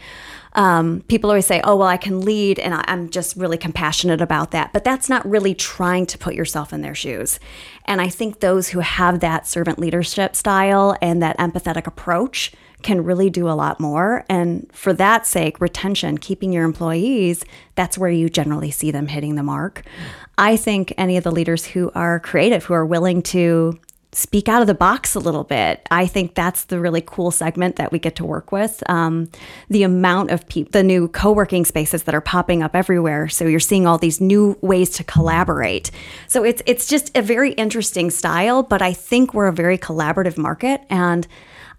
um, 0.54 1.02
people 1.08 1.30
always 1.30 1.46
say, 1.46 1.62
oh, 1.64 1.76
well, 1.76 1.88
I 1.88 1.98
can 1.98 2.22
lead 2.22 2.60
and 2.60 2.74
I, 2.74 2.84
I'm 2.88 3.10
just 3.10 3.36
really 3.36 3.58
compassionate 3.58 4.22
about 4.22 4.52
that. 4.52 4.74
But 4.74 4.84
that's 4.84 5.10
not 5.10 5.28
really 5.30 5.54
trying 5.54 6.06
to 6.08 6.18
put 6.18 6.34
yourself 6.34 6.74
in 6.74 6.82
their 6.82 6.96
shoes. 6.96 7.40
And 7.86 8.02
I 8.02 8.10
think 8.10 8.40
those 8.40 8.70
who 8.70 8.80
have 8.80 9.20
that 9.20 9.48
servant 9.48 9.80
leadership 9.80 10.36
style 10.36 10.96
and 11.02 11.22
that 11.22 11.38
empathetic 11.38 11.86
approach 11.88 12.52
can 12.82 13.04
really 13.04 13.30
do 13.30 13.50
a 13.50 13.52
lot 13.52 13.80
more. 13.80 14.26
And 14.30 14.70
for 14.72 14.94
that 14.94 15.28
sake, 15.28 15.60
retention, 15.60 16.18
keeping 16.18 16.54
your 16.54 16.64
employees, 16.64 17.44
that's 17.76 17.98
where 17.98 18.10
you 18.10 18.30
generally 18.30 18.72
see 18.72 18.90
them 18.90 19.08
hitting 19.08 19.36
the 19.36 19.44
mark. 19.44 19.84
I 20.38 20.56
think 20.56 20.94
any 20.98 21.18
of 21.18 21.26
the 21.26 21.32
leaders 21.32 21.66
who 21.66 21.92
are 21.94 22.22
creative, 22.22 22.64
who 22.64 22.74
are 22.74 22.86
willing 22.86 23.22
to 23.24 23.78
speak 24.12 24.50
out 24.50 24.62
of 24.62 24.68
the 24.68 24.74
box 24.74 25.14
a 25.14 25.20
little 25.20 25.44
bit. 25.44 25.86
I 25.92 26.08
think 26.08 26.34
that's 26.34 26.66
the 26.66 26.80
really 26.80 27.02
cool 27.06 27.30
segment 27.30 27.76
that 27.76 27.92
we 27.92 28.00
get 28.00 28.16
to 28.16 28.26
work 28.26 28.52
with. 28.52 28.82
Um, 28.90 29.30
the 29.70 29.84
amount 29.84 30.32
of 30.32 30.48
people, 30.48 30.72
the 30.72 30.84
new 30.84 31.08
co 31.10 31.32
working 31.32 31.64
spaces 31.64 32.04
that 32.04 32.16
are 32.16 32.22
popping 32.22 32.64
up 32.64 32.76
everywhere. 32.76 33.30
So 33.30 33.46
you're 33.46 33.60
seeing 33.60 33.86
all 33.86 34.00
these 34.00 34.20
new 34.20 34.58
ways 34.62 34.90
to 34.92 35.04
collaborate. 35.04 35.92
So 36.28 36.44
it's 36.44 36.64
it's 36.66 36.88
just 36.88 37.16
a 37.16 37.22
very 37.22 37.52
interesting 37.54 38.10
style, 38.10 38.64
but 38.64 38.82
I 38.82 38.94
think 38.94 39.34
we're 39.34 39.48
a 39.48 39.54
very 39.54 39.78
collaborative 39.78 40.38
market 40.38 40.82
and 40.90 41.28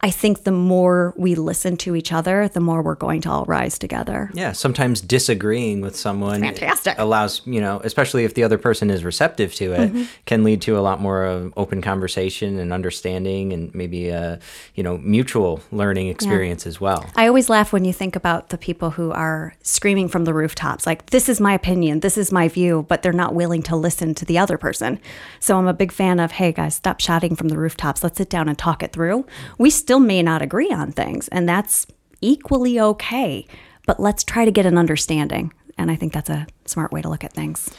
I 0.02 0.10
think 0.10 0.44
the 0.44 0.52
more 0.52 1.12
we 1.16 1.34
listen 1.34 1.76
to 1.78 1.94
each 1.94 2.12
other, 2.12 2.48
the 2.48 2.60
more 2.60 2.82
we're 2.82 2.94
going 2.94 3.20
to 3.22 3.30
all 3.30 3.44
rise 3.44 3.78
together. 3.78 4.30
Yeah, 4.32 4.52
sometimes 4.52 5.00
disagreeing 5.00 5.82
with 5.82 5.94
someone 5.94 6.40
Fantastic. 6.40 6.94
allows, 6.98 7.42
you 7.44 7.60
know, 7.60 7.80
especially 7.84 8.24
if 8.24 8.34
the 8.34 8.42
other 8.42 8.56
person 8.56 8.90
is 8.90 9.04
receptive 9.04 9.54
to 9.56 9.72
it, 9.72 9.92
mm-hmm. 9.92 10.04
can 10.24 10.42
lead 10.42 10.62
to 10.62 10.78
a 10.78 10.80
lot 10.80 11.00
more 11.00 11.24
of 11.24 11.52
open 11.56 11.82
conversation 11.82 12.58
and 12.58 12.72
understanding 12.72 13.52
and 13.52 13.74
maybe 13.74 14.08
a, 14.08 14.38
you 14.74 14.82
know, 14.82 14.96
mutual 14.98 15.60
learning 15.70 16.08
experience 16.08 16.64
yeah. 16.64 16.70
as 16.70 16.80
well. 16.80 17.04
I 17.16 17.26
always 17.26 17.50
laugh 17.50 17.72
when 17.72 17.84
you 17.84 17.92
think 17.92 18.16
about 18.16 18.48
the 18.48 18.58
people 18.58 18.90
who 18.90 19.10
are 19.12 19.54
screaming 19.62 20.08
from 20.08 20.24
the 20.24 20.32
rooftops 20.32 20.86
like 20.86 21.10
this 21.10 21.28
is 21.28 21.40
my 21.40 21.52
opinion, 21.52 22.00
this 22.00 22.16
is 22.16 22.32
my 22.32 22.48
view, 22.48 22.86
but 22.88 23.02
they're 23.02 23.12
not 23.12 23.34
willing 23.34 23.62
to 23.64 23.76
listen 23.76 24.14
to 24.14 24.24
the 24.24 24.38
other 24.38 24.56
person. 24.56 24.98
So 25.40 25.58
I'm 25.58 25.68
a 25.68 25.74
big 25.74 25.92
fan 25.92 26.20
of, 26.20 26.32
hey 26.32 26.52
guys, 26.52 26.74
stop 26.74 27.00
shouting 27.00 27.36
from 27.36 27.48
the 27.48 27.58
rooftops. 27.58 28.02
Let's 28.02 28.16
sit 28.16 28.30
down 28.30 28.48
and 28.48 28.56
talk 28.56 28.82
it 28.82 28.92
through. 28.92 29.26
We 29.58 29.68
still 29.68 29.89
may 29.98 30.22
not 30.22 30.42
agree 30.42 30.70
on 30.70 30.92
things, 30.92 31.28
and 31.28 31.48
that's 31.48 31.86
equally 32.20 32.78
okay. 32.78 33.46
But 33.86 33.98
let's 33.98 34.22
try 34.22 34.44
to 34.44 34.50
get 34.50 34.66
an 34.66 34.78
understanding. 34.78 35.52
And 35.78 35.90
I 35.90 35.96
think 35.96 36.12
that's 36.12 36.30
a 36.30 36.46
smart 36.66 36.92
way 36.92 37.00
to 37.02 37.08
look 37.08 37.24
at 37.24 37.32
things. 37.32 37.70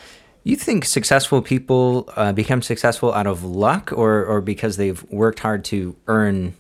You 0.44 0.56
think 0.56 0.86
successful 0.86 1.44
people 1.44 2.10
uh, 2.16 2.34
become 2.34 2.64
successful 2.64 3.14
out 3.14 3.28
of 3.28 3.44
luck 3.44 3.94
or, 3.94 4.26
or 4.26 4.42
because 4.42 4.78
they've 4.78 5.04
worked 5.12 5.40
hard 5.40 5.64
to 5.66 5.96
earn 6.08 6.56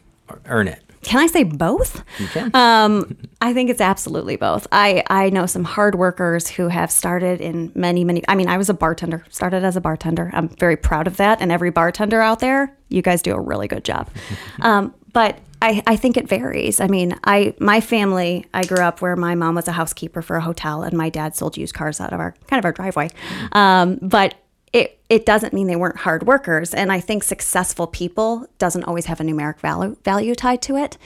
earn 0.46 0.68
it? 0.68 0.84
Can 1.02 1.20
I 1.20 1.28
say 1.28 1.44
both? 1.44 2.04
You 2.20 2.28
can. 2.28 2.52
Um, 2.62 3.18
I 3.42 3.54
think 3.54 3.70
it's 3.72 3.82
absolutely 3.82 4.36
both. 4.36 4.68
I, 4.72 5.04
I 5.08 5.30
know 5.32 5.48
some 5.48 5.64
hard 5.64 5.96
workers 5.96 6.48
who 6.48 6.68
have 6.68 6.92
started 6.92 7.42
in 7.42 7.72
many, 7.74 8.04
many. 8.04 8.24
I 8.28 8.36
mean, 8.36 8.48
I 8.48 8.58
was 8.58 8.70
a 8.70 8.74
bartender, 8.74 9.26
started 9.30 9.64
as 9.64 9.76
a 9.76 9.82
bartender. 9.82 10.30
I'm 10.34 10.48
very 10.48 10.78
proud 10.78 11.08
of 11.08 11.18
that. 11.18 11.42
And 11.42 11.52
every 11.52 11.72
bartender 11.72 12.22
out 12.22 12.40
there, 12.40 12.78
you 12.90 13.02
guys 13.02 13.24
do 13.24 13.34
a 13.34 13.40
really 13.40 13.68
good 13.68 13.84
job. 13.84 14.10
Um, 14.62 14.94
but 15.14 15.40
I, 15.62 15.84
I 15.86 15.96
think 15.96 16.18
it 16.18 16.28
varies. 16.28 16.80
I 16.80 16.88
mean, 16.88 17.16
I 17.24 17.54
my 17.60 17.82
family, 17.82 18.46
I 18.54 18.64
grew 18.64 18.84
up 18.84 19.02
where 19.02 19.16
my 19.16 19.36
mom 19.36 19.56
was 19.56 19.68
a 19.68 19.74
housekeeper 19.74 20.22
for 20.22 20.36
a 20.36 20.42
hotel 20.42 20.82
and 20.82 20.98
my 20.98 21.10
dad 21.10 21.36
sold 21.36 21.56
used 21.56 21.74
cars 21.76 22.02
out 22.02 22.14
of 22.14 22.20
our 22.20 22.34
kind 22.48 22.60
of 22.60 22.66
our 22.66 22.72
driveway. 22.72 23.10
Um, 23.52 24.00
but 24.02 24.36
it 24.74 25.00
it 25.10 25.26
doesn't 25.26 25.52
mean 25.52 25.68
they 25.68 25.76
weren't 25.76 25.98
hard 25.98 26.26
workers. 26.26 26.74
And 26.74 26.92
I 26.92 27.02
think 27.02 27.24
successful 27.24 27.86
people 27.86 28.48
doesn't 28.60 28.86
always 28.86 29.08
have 29.08 29.20
a 29.20 29.24
numeric 29.24 29.60
value 29.60 29.98
value 30.04 30.36
tied 30.36 30.62
to 30.64 30.78
it. 30.78 30.98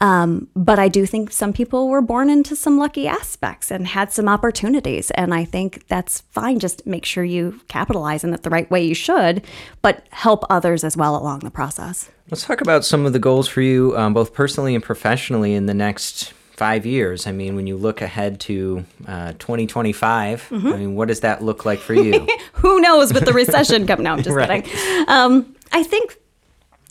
Um, 0.00 0.46
but 0.54 0.78
I 0.78 0.86
do 0.86 1.06
think 1.06 1.32
some 1.32 1.52
people 1.52 1.88
were 1.88 2.00
born 2.00 2.30
into 2.30 2.54
some 2.54 2.78
lucky 2.78 3.08
aspects 3.08 3.72
and 3.72 3.84
had 3.88 4.12
some 4.12 4.28
opportunities. 4.28 5.10
And 5.12 5.34
I 5.34 5.44
think 5.44 5.88
that's 5.88 6.20
fine. 6.30 6.60
Just 6.60 6.86
make 6.86 7.04
sure 7.04 7.24
you 7.24 7.60
capitalize 7.66 8.22
in 8.22 8.32
it 8.32 8.44
the 8.44 8.50
right 8.50 8.70
way 8.70 8.84
you 8.84 8.94
should, 8.94 9.44
but 9.82 10.06
help 10.10 10.44
others 10.48 10.84
as 10.84 10.96
well 10.96 11.16
along 11.16 11.40
the 11.40 11.50
process. 11.50 12.10
Let's 12.30 12.44
talk 12.44 12.60
about 12.60 12.84
some 12.84 13.06
of 13.06 13.12
the 13.12 13.18
goals 13.18 13.48
for 13.48 13.60
you, 13.60 13.96
um, 13.96 14.14
both 14.14 14.34
personally 14.34 14.76
and 14.76 14.84
professionally, 14.84 15.54
in 15.54 15.66
the 15.66 15.74
next 15.74 16.32
five 16.58 16.84
years. 16.84 17.28
I 17.28 17.32
mean, 17.32 17.54
when 17.54 17.68
you 17.68 17.76
look 17.76 18.02
ahead 18.02 18.40
to 18.40 18.84
uh, 19.06 19.32
2025, 19.38 20.48
mm-hmm. 20.50 20.66
I 20.66 20.76
mean, 20.76 20.96
what 20.96 21.06
does 21.06 21.20
that 21.20 21.40
look 21.40 21.64
like 21.64 21.78
for 21.78 21.94
you? 21.94 22.26
Who 22.54 22.80
knows 22.80 23.14
with 23.14 23.24
the 23.24 23.32
recession 23.32 23.86
coming? 23.86 24.04
No, 24.04 24.14
I'm 24.14 24.22
just 24.24 24.30
right. 24.34 24.64
kidding. 24.64 25.04
Um, 25.08 25.54
I 25.70 25.84
think 25.84 26.18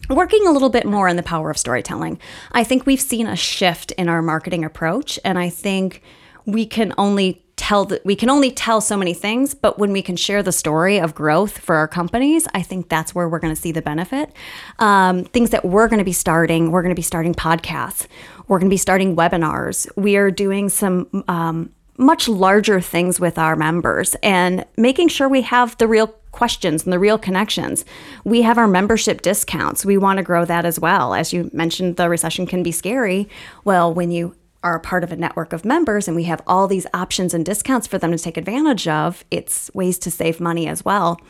working 0.10 0.48
a 0.48 0.52
little 0.52 0.70
bit 0.70 0.86
more 0.86 1.10
on 1.10 1.18
the 1.18 1.24
power 1.24 1.52
of 1.52 1.58
storytelling. 1.58 2.18
I 2.54 2.64
think 2.64 2.86
we've 2.86 3.02
seen 3.02 3.28
a 3.28 3.36
shift 3.36 3.92
in 3.92 4.08
our 4.08 4.22
marketing 4.22 4.64
approach, 4.64 5.20
and 5.26 5.38
I 5.38 5.50
think 5.50 6.02
we 6.46 6.66
can 6.66 6.94
only 6.98 7.44
tell 7.68 7.84
that 7.84 8.06
we 8.06 8.16
can 8.16 8.30
only 8.30 8.50
tell 8.50 8.80
so 8.80 8.96
many 8.96 9.14
things 9.14 9.54
but 9.54 9.78
when 9.78 9.92
we 9.92 10.02
can 10.02 10.16
share 10.16 10.42
the 10.42 10.54
story 10.54 10.98
of 10.98 11.14
growth 11.14 11.58
for 11.58 11.76
our 11.76 11.88
companies 11.88 12.48
i 12.54 12.62
think 12.62 12.88
that's 12.88 13.14
where 13.14 13.28
we're 13.28 13.40
going 13.40 13.54
to 13.54 13.62
see 13.62 13.74
the 13.74 13.82
benefit 13.82 14.32
um, 14.80 15.26
things 15.26 15.50
that 15.50 15.66
we're 15.66 15.90
going 15.90 16.00
to 16.00 16.06
be 16.06 16.14
starting 16.14 16.72
we're 16.72 16.82
going 16.82 16.96
to 16.96 17.00
be 17.00 17.02
starting 17.02 17.34
podcasts 17.34 18.08
we're 18.48 18.58
going 18.58 18.70
to 18.70 18.74
be 18.74 18.78
starting 18.78 19.18
webinars 19.18 19.86
we 19.98 20.16
are 20.16 20.32
doing 20.32 20.70
some 20.70 21.26
um, 21.28 21.70
much 21.98 22.30
larger 22.30 22.80
things 22.80 23.20
with 23.20 23.38
our 23.38 23.58
members 23.58 24.16
and 24.24 24.64
making 24.78 25.10
sure 25.10 25.28
we 25.28 25.42
have 25.42 25.78
the 25.78 25.90
real 25.90 26.08
questions 26.32 26.84
and 26.84 26.94
the 26.94 27.00
real 27.00 27.18
connections. 27.18 27.84
We 28.24 28.44
have 28.44 28.60
our 28.60 28.68
membership 28.68 29.24
discounts. 29.24 29.84
We 29.84 29.98
want 29.98 30.18
to 30.18 30.24
grow 30.24 30.46
that 30.46 30.66
as 30.66 30.80
well. 30.80 31.16
As 31.16 31.34
you 31.34 31.50
mentioned, 31.52 31.96
the 31.96 32.10
recession 32.10 32.46
can 32.46 32.62
be 32.62 32.72
scary. 32.72 33.28
Well, 33.64 33.92
when 33.92 34.12
you 34.12 34.36
are 34.68 34.76
a 34.76 34.82
part 34.82 35.04
of 35.04 35.14
a 35.14 35.16
network 35.16 35.54
of 35.54 35.64
members 35.64 36.08
and 36.08 36.16
we 36.16 36.26
have 36.26 36.42
all 36.46 36.68
these 36.68 36.86
options 36.94 37.34
and 37.34 37.46
discounts 37.46 37.88
for 37.88 37.98
them 37.98 38.12
to 38.12 38.18
take 38.18 38.36
advantage 38.36 38.86
of, 38.88 39.24
it's 39.32 39.72
ways 39.74 39.98
to 40.00 40.12
save 40.12 40.42
money 40.42 40.68
as 40.68 40.84
well. 40.84 41.22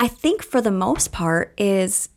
I 0.00 0.08
think 0.08 0.42
for 0.42 0.62
the 0.62 0.70
most 0.70 1.12
part 1.12 1.52
is 1.58 2.08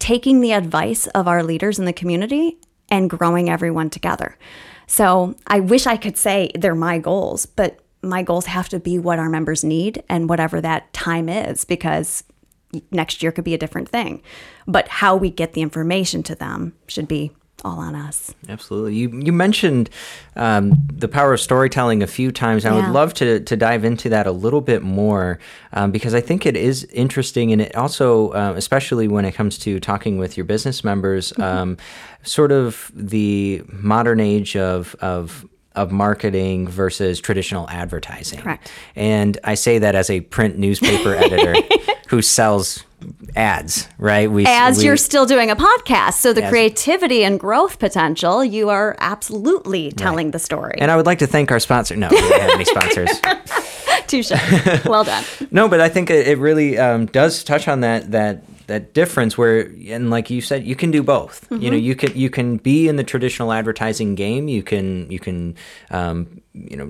taking 0.00 0.40
the 0.40 0.52
advice 0.52 1.06
of 1.08 1.28
our 1.28 1.44
leaders 1.44 1.78
in 1.78 1.84
the 1.84 1.92
community 1.92 2.58
and 2.88 3.08
growing 3.08 3.48
everyone 3.48 3.88
together. 3.88 4.36
So 4.88 5.36
I 5.46 5.60
wish 5.60 5.86
I 5.86 5.96
could 5.96 6.18
say 6.18 6.50
they're 6.56 6.74
my 6.74 6.98
goals, 6.98 7.46
but 7.46 7.78
my 8.02 8.22
goals 8.22 8.46
have 8.46 8.68
to 8.70 8.80
be 8.80 8.98
what 8.98 9.20
our 9.20 9.30
members 9.30 9.62
need 9.62 10.02
and 10.08 10.28
whatever 10.28 10.60
that 10.60 10.92
time 10.92 11.28
is 11.28 11.64
because 11.64 12.24
next 12.90 13.22
year 13.22 13.30
could 13.30 13.44
be 13.44 13.54
a 13.54 13.58
different 13.58 13.88
thing. 13.88 14.22
But 14.66 14.88
how 14.88 15.14
we 15.14 15.30
get 15.30 15.52
the 15.52 15.62
information 15.62 16.24
to 16.24 16.34
them 16.34 16.74
should 16.88 17.06
be 17.06 17.30
all 17.64 17.78
on 17.78 17.94
us. 17.94 18.34
Absolutely. 18.48 18.94
You 18.94 19.10
you 19.20 19.32
mentioned 19.32 19.90
um, 20.36 20.74
the 20.92 21.08
power 21.08 21.32
of 21.32 21.40
storytelling 21.40 22.02
a 22.02 22.06
few 22.06 22.30
times. 22.30 22.64
I 22.64 22.72
would 22.72 22.88
love 22.90 23.14
to 23.14 23.40
to 23.40 23.56
dive 23.56 23.84
into 23.84 24.08
that 24.10 24.26
a 24.26 24.32
little 24.32 24.60
bit 24.60 24.82
more 24.82 25.38
um, 25.72 25.90
because 25.90 26.14
I 26.14 26.20
think 26.20 26.46
it 26.46 26.56
is 26.56 26.84
interesting, 26.84 27.52
and 27.52 27.62
it 27.62 27.74
also, 27.74 28.30
uh, 28.30 28.54
especially 28.56 29.08
when 29.08 29.24
it 29.24 29.32
comes 29.32 29.58
to 29.58 29.80
talking 29.80 30.18
with 30.18 30.36
your 30.36 30.44
business 30.44 30.84
members, 30.84 31.32
mm-hmm. 31.32 31.42
um, 31.42 31.76
sort 32.22 32.52
of 32.52 32.90
the 32.94 33.62
modern 33.72 34.20
age 34.20 34.56
of 34.56 34.94
of 35.00 35.46
of 35.74 35.90
marketing 35.90 36.68
versus 36.68 37.20
traditional 37.20 37.68
advertising. 37.68 38.40
Correct. 38.40 38.70
And 38.94 39.38
I 39.42 39.54
say 39.54 39.78
that 39.78 39.94
as 39.94 40.08
a 40.08 40.20
print 40.20 40.56
newspaper 40.56 41.14
editor 41.16 41.54
who 42.14 42.22
sells 42.22 42.84
ads, 43.34 43.88
right? 43.98 44.30
We, 44.30 44.44
as 44.46 44.78
we, 44.78 44.84
you're 44.84 44.96
still 44.96 45.26
doing 45.26 45.50
a 45.50 45.56
podcast. 45.56 46.14
So 46.14 46.32
the 46.32 46.44
as, 46.44 46.50
creativity 46.50 47.24
and 47.24 47.40
growth 47.40 47.80
potential, 47.80 48.44
you 48.44 48.70
are 48.70 48.96
absolutely 49.00 49.90
telling 49.90 50.28
right. 50.28 50.32
the 50.32 50.38
story. 50.38 50.76
And 50.78 50.92
I 50.92 50.96
would 50.96 51.06
like 51.06 51.18
to 51.18 51.26
thank 51.26 51.50
our 51.50 51.58
sponsor. 51.58 51.96
No, 51.96 52.08
we 52.08 52.20
don't 52.20 52.40
have 52.40 52.50
any 52.50 52.64
sponsors. 52.64 53.10
Touche. 54.06 54.30
Well 54.84 55.02
done. 55.02 55.24
no, 55.50 55.68
but 55.68 55.80
I 55.80 55.88
think 55.88 56.08
it, 56.08 56.28
it 56.28 56.38
really 56.38 56.78
um, 56.78 57.06
does 57.06 57.42
touch 57.42 57.66
on 57.66 57.80
that 57.80 58.12
that 58.12 58.44
that 58.66 58.94
difference 58.94 59.36
where 59.36 59.70
and 59.88 60.08
like 60.08 60.30
you 60.30 60.40
said 60.40 60.64
you 60.64 60.74
can 60.74 60.90
do 60.90 61.02
both 61.02 61.46
mm-hmm. 61.50 61.62
you 61.62 61.70
know 61.70 61.76
mm-hmm. 61.76 61.84
you 61.84 61.94
can 61.94 62.16
you 62.16 62.30
can 62.30 62.56
be 62.56 62.88
in 62.88 62.96
the 62.96 63.04
traditional 63.04 63.52
advertising 63.52 64.14
game 64.14 64.48
you 64.48 64.62
can 64.62 65.10
you 65.10 65.18
can 65.18 65.54
um, 65.90 66.40
you 66.54 66.74
know 66.74 66.86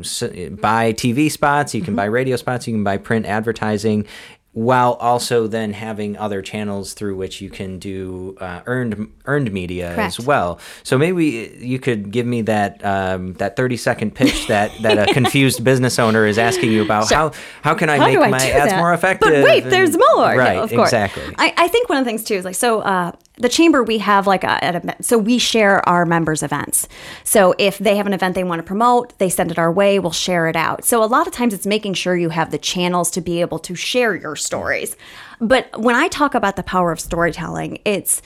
buy 0.57 0.93
tv 0.93 1.29
spots 1.29 1.75
you 1.75 1.81
can 1.81 1.89
mm-hmm. 1.89 1.97
buy 1.97 2.05
radio 2.05 2.37
spots 2.37 2.69
you 2.69 2.75
can 2.75 2.85
buy 2.85 2.97
print 2.97 3.27
advertising 3.27 4.07
while 4.55 4.93
also 4.95 5.49
then 5.49 5.73
having 5.73 6.17
other 6.17 6.41
channels 6.41 6.95
through 6.95 7.17
which 7.17 7.41
you 7.41 7.51
can 7.51 7.79
do 7.81 8.37
uh, 8.41 8.61
earned 8.67 9.13
earned 9.27 9.53
media 9.53 9.93
Correct. 9.95 10.19
as 10.19 10.21
well. 10.25 10.61
So 10.85 10.97
maybe 10.97 11.59
you 11.61 11.81
could 11.81 12.13
give 12.13 12.25
me 12.25 12.43
that 12.43 12.83
um, 12.85 13.35
that 13.35 13.57
thirty 13.57 13.77
second 13.77 14.15
pitch 14.15 14.47
that, 14.47 14.71
that 14.83 15.11
a 15.11 15.13
confused 15.13 15.65
business 15.65 15.99
owner 15.99 16.25
is 16.25 16.39
asking 16.39 16.71
you 16.71 16.85
about. 16.85 17.11
How 17.11 17.33
how 17.63 17.75
can 17.75 17.91
I 17.91 17.99
how 17.99 18.07
make 18.07 18.19
I 18.19 18.29
my 18.29 18.37
ads 18.37 18.71
that? 18.71 18.79
more 18.79 18.95
effective? 18.95 19.33
But 19.33 19.45
wait, 19.45 19.65
and, 19.65 19.73
there's 19.73 19.97
more. 19.97 20.37
Right, 20.37 20.57
no, 20.57 20.63
of 20.63 20.71
course. 20.71 20.89
exactly. 20.89 21.35
I, 21.37 21.53
I 21.57 21.69
think 21.69 21.89
one 21.89 21.99
of 21.99 22.05
the 22.05 22.09
things 22.09 22.25
too 22.25 22.35
is 22.35 22.45
like 22.45 22.55
so. 22.55 22.81
Uh, 22.81 23.13
the 23.37 23.49
chamber 23.49 23.83
we 23.83 23.99
have 23.99 24.27
like 24.27 24.45
a, 24.45 24.59
a, 24.63 25.03
so 25.03 25.19
we 25.19 25.39
share 25.39 25.87
our 25.89 26.07
members 26.07 26.43
events 26.43 26.87
so 27.25 27.55
if 27.59 27.79
they 27.79 27.97
have 27.97 28.07
an 28.07 28.13
event 28.13 28.35
they 28.35 28.45
want 28.45 28.61
to 28.61 28.63
promote 28.63 29.19
they 29.19 29.29
send 29.29 29.51
it 29.51 29.59
our 29.59 29.73
way 29.73 29.99
we'll 29.99 30.13
share 30.13 30.47
it 30.47 30.55
out 30.55 30.85
so 30.85 31.03
a 31.03 31.07
lot 31.07 31.27
of 31.27 31.33
times 31.33 31.53
it's 31.53 31.67
making 31.67 31.95
sure 31.95 32.17
you 32.17 32.29
have 32.29 32.51
the 32.51 32.59
channels 32.59 33.11
to 33.11 33.21
be 33.21 33.41
able 33.41 33.59
to 33.59 33.75
share 33.75 34.15
your 34.15 34.37
stories. 34.45 34.97
But 35.41 35.79
when 35.79 35.95
i 35.95 36.09
talk 36.09 36.35
about 36.35 36.57
the 36.57 36.63
power 36.63 36.93
of 36.93 37.01
storytelling 37.01 37.79
it's 37.85 38.23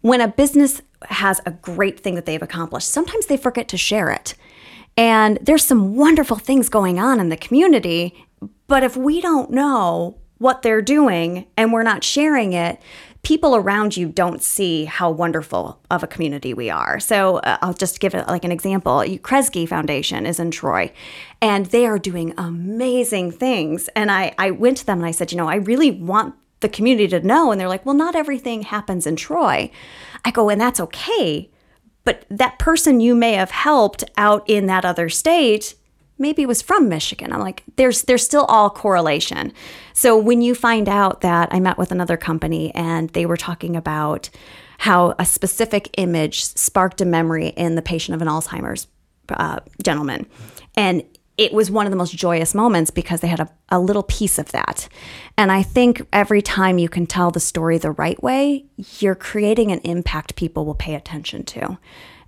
when 0.00 0.20
a 0.20 0.28
business 0.28 0.82
has 1.08 1.40
a 1.46 1.50
great 1.50 1.98
thing 2.00 2.14
that 2.14 2.26
they've 2.26 2.42
accomplished 2.42 2.88
sometimes 2.88 3.26
they 3.26 3.36
forget 3.36 3.68
to 3.68 3.76
share 3.76 4.10
it. 4.10 4.34
And 4.96 5.38
there's 5.40 5.64
some 5.64 5.96
wonderful 5.96 6.36
things 6.36 6.68
going 6.68 6.98
on 6.98 7.18
in 7.18 7.30
the 7.30 7.36
community, 7.36 8.26
but 8.66 8.82
if 8.82 8.96
we 8.96 9.20
don't 9.20 9.50
know 9.50 10.18
what 10.38 10.62
they're 10.62 10.82
doing 10.82 11.46
and 11.56 11.72
we're 11.72 11.82
not 11.82 12.04
sharing 12.04 12.52
it, 12.52 12.80
people 13.22 13.54
around 13.54 13.96
you 13.96 14.08
don't 14.08 14.42
see 14.42 14.84
how 14.84 15.10
wonderful 15.10 15.80
of 15.90 16.02
a 16.02 16.08
community 16.08 16.52
we 16.52 16.68
are. 16.68 16.98
So 16.98 17.36
uh, 17.38 17.58
I'll 17.62 17.72
just 17.72 18.00
give 18.00 18.14
it 18.14 18.26
like 18.26 18.44
an 18.44 18.50
example. 18.50 18.94
Kresge 18.94 19.68
Foundation 19.68 20.26
is 20.26 20.40
in 20.40 20.50
Troy, 20.50 20.92
and 21.40 21.66
they 21.66 21.86
are 21.86 21.98
doing 21.98 22.34
amazing 22.36 23.30
things. 23.30 23.88
And 23.94 24.10
I, 24.10 24.34
I 24.38 24.50
went 24.50 24.78
to 24.78 24.86
them 24.86 24.98
and 24.98 25.06
I 25.06 25.12
said, 25.12 25.30
you 25.30 25.38
know, 25.38 25.48
I 25.48 25.56
really 25.56 25.92
want 25.92 26.34
the 26.60 26.68
community 26.68 27.08
to 27.08 27.20
know. 27.20 27.52
And 27.52 27.60
they're 27.60 27.68
like, 27.68 27.86
well, 27.86 27.94
not 27.94 28.16
everything 28.16 28.62
happens 28.62 29.06
in 29.06 29.16
Troy. 29.16 29.70
I 30.24 30.30
go, 30.30 30.48
and 30.48 30.60
that's 30.60 30.80
okay. 30.80 31.48
But 32.04 32.24
that 32.28 32.58
person 32.58 32.98
you 32.98 33.14
may 33.14 33.34
have 33.34 33.52
helped 33.52 34.02
out 34.16 34.48
in 34.48 34.66
that 34.66 34.84
other 34.84 35.08
state 35.08 35.76
maybe 36.22 36.46
was 36.46 36.62
from 36.62 36.88
Michigan. 36.88 37.32
I'm 37.32 37.40
like, 37.40 37.62
there's 37.76 38.02
there's 38.02 38.24
still 38.24 38.44
all 38.46 38.70
correlation. 38.70 39.52
So 39.92 40.16
when 40.16 40.40
you 40.40 40.54
find 40.54 40.88
out 40.88 41.20
that 41.20 41.52
I 41.52 41.60
met 41.60 41.76
with 41.76 41.92
another 41.92 42.16
company 42.16 42.74
and 42.74 43.10
they 43.10 43.26
were 43.26 43.36
talking 43.36 43.76
about 43.76 44.30
how 44.78 45.14
a 45.18 45.26
specific 45.26 45.90
image 45.98 46.44
sparked 46.44 47.00
a 47.00 47.04
memory 47.04 47.48
in 47.48 47.74
the 47.74 47.82
patient 47.82 48.14
of 48.14 48.22
an 48.22 48.28
Alzheimer's 48.28 48.86
uh, 49.28 49.60
gentleman, 49.82 50.26
and 50.76 51.04
it 51.38 51.52
was 51.52 51.70
one 51.70 51.86
of 51.86 51.90
the 51.90 51.96
most 51.96 52.14
joyous 52.14 52.54
moments 52.54 52.90
because 52.90 53.20
they 53.20 53.28
had 53.28 53.40
a, 53.40 53.48
a 53.70 53.80
little 53.80 54.02
piece 54.02 54.38
of 54.38 54.52
that. 54.52 54.88
And 55.38 55.50
I 55.50 55.62
think 55.62 56.06
every 56.12 56.42
time 56.42 56.78
you 56.78 56.88
can 56.88 57.06
tell 57.06 57.30
the 57.30 57.40
story 57.40 57.78
the 57.78 57.92
right 57.92 58.22
way, 58.22 58.66
you're 58.98 59.14
creating 59.14 59.72
an 59.72 59.78
impact 59.80 60.36
people 60.36 60.66
will 60.66 60.74
pay 60.74 60.94
attention 60.94 61.44
to. 61.44 61.78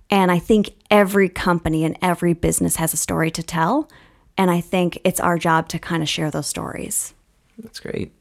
And 0.09 0.31
I 0.31 0.39
think 0.39 0.73
every 0.91 1.29
company 1.29 1.83
and 1.83 1.97
every 2.01 2.33
business 2.33 2.75
has 2.77 2.93
a 2.93 2.97
story 2.97 3.31
to 3.31 3.43
tell. 3.43 3.89
And 4.37 4.51
I 4.51 4.61
think 4.61 4.99
it's 5.03 5.19
our 5.19 5.37
job 5.37 5.67
to 5.69 5.79
kind 5.79 6.03
of 6.03 6.09
share 6.09 6.29
those 6.29 6.47
stories. 6.47 7.13
That's 7.57 7.79
great. 7.79 8.11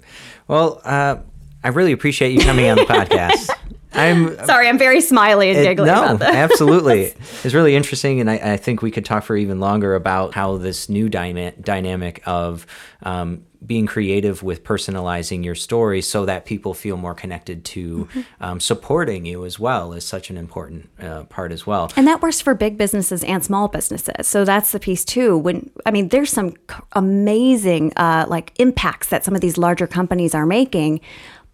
Well, 0.46 0.80
uh, 0.84 1.16
I 1.62 1.68
really 1.68 1.92
appreciate 1.92 2.32
you 2.32 2.40
coming 2.40 2.68
on 2.70 2.76
the 2.76 2.84
podcast. 2.84 3.50
I'm 3.92 4.36
sorry, 4.44 4.68
I'm 4.68 4.78
very 4.78 5.00
smiley 5.00 5.50
and 5.50 5.62
giggly. 5.62 5.86
no, 5.86 6.04
about 6.04 6.18
this. 6.18 6.34
absolutely. 6.34 7.14
It's 7.44 7.54
really 7.54 7.76
interesting, 7.76 8.20
and 8.20 8.30
I, 8.30 8.54
I, 8.54 8.56
think 8.56 8.80
we 8.80 8.90
could 8.90 9.04
talk 9.04 9.22
for 9.22 9.36
even 9.36 9.60
longer 9.60 9.94
about 9.94 10.34
how 10.34 10.56
this 10.56 10.88
new 10.88 11.10
dyna- 11.10 11.52
dynamic 11.60 12.22
of 12.24 12.66
um, 13.02 13.44
being 13.66 13.86
creative 13.86 14.42
with 14.42 14.64
personalizing 14.64 15.44
your 15.44 15.54
story 15.54 16.02
so 16.02 16.24
that 16.26 16.44
people 16.44 16.74
feel 16.74 16.96
more 16.96 17.14
connected 17.14 17.64
to 17.64 18.04
mm-hmm. 18.04 18.20
um, 18.40 18.60
supporting 18.60 19.24
you 19.24 19.44
as 19.44 19.58
well 19.58 19.92
is 19.92 20.04
such 20.04 20.30
an 20.30 20.36
important 20.36 20.88
uh, 21.00 21.24
part 21.24 21.52
as 21.52 21.66
well. 21.66 21.90
And 21.96 22.06
that 22.06 22.22
works 22.22 22.40
for 22.40 22.54
big 22.54 22.76
businesses 22.76 23.24
and 23.24 23.44
small 23.44 23.68
businesses. 23.68 24.26
So 24.26 24.44
that's 24.44 24.72
the 24.72 24.80
piece 24.80 25.04
too. 25.04 25.36
When 25.38 25.70
I 25.86 25.90
mean, 25.90 26.08
there's 26.08 26.30
some 26.30 26.54
amazing 26.92 27.92
uh, 27.96 28.26
like 28.28 28.52
impacts 28.58 29.08
that 29.08 29.24
some 29.24 29.34
of 29.34 29.40
these 29.40 29.58
larger 29.58 29.86
companies 29.86 30.34
are 30.34 30.46
making 30.46 31.00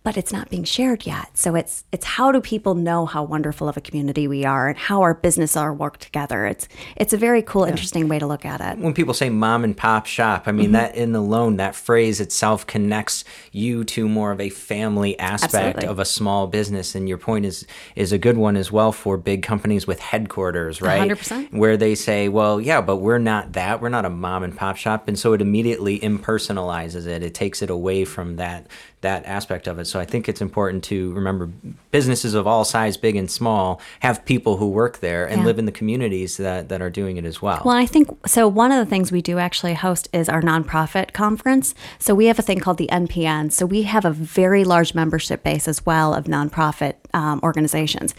but 0.02 0.16
it's 0.16 0.32
not 0.32 0.48
being 0.48 0.64
shared 0.64 1.04
yet. 1.04 1.36
So 1.36 1.54
it's 1.54 1.84
it's 1.92 2.04
how 2.04 2.32
do 2.32 2.40
people 2.40 2.74
know 2.74 3.04
how 3.04 3.22
wonderful 3.22 3.68
of 3.68 3.76
a 3.76 3.80
community 3.80 4.26
we 4.26 4.44
are 4.44 4.68
and 4.68 4.78
how 4.78 5.02
our 5.02 5.12
business 5.12 5.56
are 5.56 5.74
work 5.74 5.98
together. 5.98 6.46
It's 6.46 6.68
it's 6.96 7.12
a 7.12 7.18
very 7.18 7.42
cool, 7.42 7.66
yeah. 7.66 7.72
interesting 7.72 8.08
way 8.08 8.18
to 8.18 8.26
look 8.26 8.46
at 8.46 8.60
it. 8.60 8.78
When 8.78 8.94
people 8.94 9.12
say 9.12 9.28
mom 9.28 9.62
and 9.62 9.76
pop 9.76 10.06
shop, 10.06 10.44
I 10.46 10.52
mean 10.52 10.66
mm-hmm. 10.66 10.72
that 10.72 10.94
in 10.94 11.14
alone 11.14 11.56
that 11.56 11.74
phrase 11.74 12.20
itself 12.20 12.66
connects 12.66 13.24
you 13.52 13.84
to 13.84 14.08
more 14.08 14.32
of 14.32 14.40
a 14.40 14.48
family 14.48 15.18
aspect 15.18 15.54
Absolutely. 15.54 15.86
of 15.86 15.98
a 15.98 16.06
small 16.06 16.46
business. 16.46 16.94
And 16.94 17.06
your 17.06 17.18
point 17.18 17.44
is 17.44 17.66
is 17.94 18.10
a 18.10 18.18
good 18.18 18.38
one 18.38 18.56
as 18.56 18.72
well 18.72 18.92
for 18.92 19.18
big 19.18 19.42
companies 19.42 19.86
with 19.86 20.00
headquarters, 20.00 20.80
right? 20.80 21.10
100%. 21.10 21.52
Where 21.52 21.76
they 21.76 21.94
say, 21.94 22.28
well, 22.28 22.58
yeah, 22.60 22.80
but 22.80 22.96
we're 22.96 23.18
not 23.18 23.52
that. 23.52 23.82
We're 23.82 23.90
not 23.90 24.06
a 24.06 24.10
mom 24.10 24.44
and 24.44 24.56
pop 24.56 24.76
shop, 24.76 25.08
and 25.08 25.18
so 25.18 25.34
it 25.34 25.42
immediately 25.42 26.00
impersonalizes 26.00 27.06
it. 27.06 27.22
It 27.22 27.34
takes 27.34 27.60
it 27.60 27.68
away 27.68 28.06
from 28.06 28.36
that 28.36 28.66
that 29.02 29.24
aspect 29.24 29.66
of 29.66 29.78
it. 29.78 29.86
So 29.86 29.98
I 29.98 30.04
think 30.04 30.28
it's 30.28 30.40
important 30.40 30.84
to 30.84 31.12
remember 31.12 31.46
businesses 31.90 32.34
of 32.34 32.46
all 32.46 32.64
size, 32.64 32.96
big 32.96 33.16
and 33.16 33.30
small, 33.30 33.80
have 34.00 34.24
people 34.24 34.58
who 34.58 34.68
work 34.68 34.98
there 34.98 35.26
and 35.26 35.40
yeah. 35.40 35.46
live 35.46 35.58
in 35.58 35.64
the 35.64 35.72
communities 35.72 36.36
that, 36.36 36.68
that 36.68 36.82
are 36.82 36.90
doing 36.90 37.16
it 37.16 37.24
as 37.24 37.40
well. 37.40 37.62
Well, 37.64 37.76
I 37.76 37.86
think 37.86 38.08
so. 38.26 38.46
One 38.46 38.72
of 38.72 38.78
the 38.78 38.88
things 38.88 39.10
we 39.10 39.22
do 39.22 39.38
actually 39.38 39.74
host 39.74 40.08
is 40.12 40.28
our 40.28 40.42
nonprofit 40.42 41.12
conference. 41.12 41.74
So 41.98 42.14
we 42.14 42.26
have 42.26 42.38
a 42.38 42.42
thing 42.42 42.60
called 42.60 42.76
the 42.76 42.88
NPN. 42.92 43.52
So 43.52 43.64
we 43.64 43.84
have 43.84 44.04
a 44.04 44.10
very 44.10 44.64
large 44.64 44.94
membership 44.94 45.42
base 45.42 45.66
as 45.66 45.86
well 45.86 46.12
of 46.12 46.24
nonprofit 46.24 46.94
um, 47.14 47.40
organizations. 47.42 48.14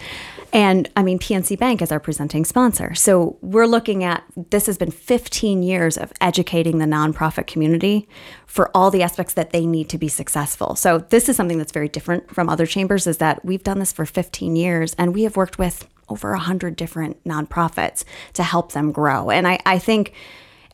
And 0.54 0.90
I 0.96 1.04
mean, 1.04 1.18
PNC 1.18 1.58
Bank 1.58 1.82
is 1.82 1.92
our 1.92 2.00
presenting 2.00 2.44
sponsor. 2.44 2.94
So 2.94 3.38
we're 3.42 3.66
looking 3.66 4.04
at 4.04 4.24
this 4.36 4.66
has 4.66 4.78
been 4.78 4.92
15 4.92 5.64
years 5.64 5.98
of 5.98 6.12
educating 6.20 6.78
the 6.78 6.86
nonprofit 6.86 7.48
community 7.48 8.08
for 8.46 8.70
all 8.76 8.92
the 8.92 9.02
aspects 9.02 9.34
that 9.36 9.52
they 9.52 9.66
need 9.66 9.88
to 9.90 9.98
be 9.98 10.10
successful. 10.10 10.76
So 10.76 11.00
this 11.00 11.30
is 11.30 11.38
something 11.38 11.58
that's 11.58 11.72
very 11.72 11.88
different 11.88 12.34
from 12.34 12.50
other 12.50 12.66
chambers 12.66 13.08
is 13.08 13.18
that 13.20 13.44
we've 13.46 13.64
done 13.64 13.80
this 13.80 13.94
for 13.94 14.06
15 14.06 14.56
years 14.56 14.94
and 14.98 15.16
we 15.16 15.24
have 15.24 15.38
worked 15.38 15.58
with 15.58 15.88
over 16.10 16.32
100 16.32 16.76
different 16.76 17.24
nonprofits 17.24 18.04
to 18.34 18.44
help 18.44 18.74
them 18.74 18.92
grow. 18.92 19.30
And 19.30 19.48
I, 19.48 19.60
I 19.66 19.80
think 19.80 20.14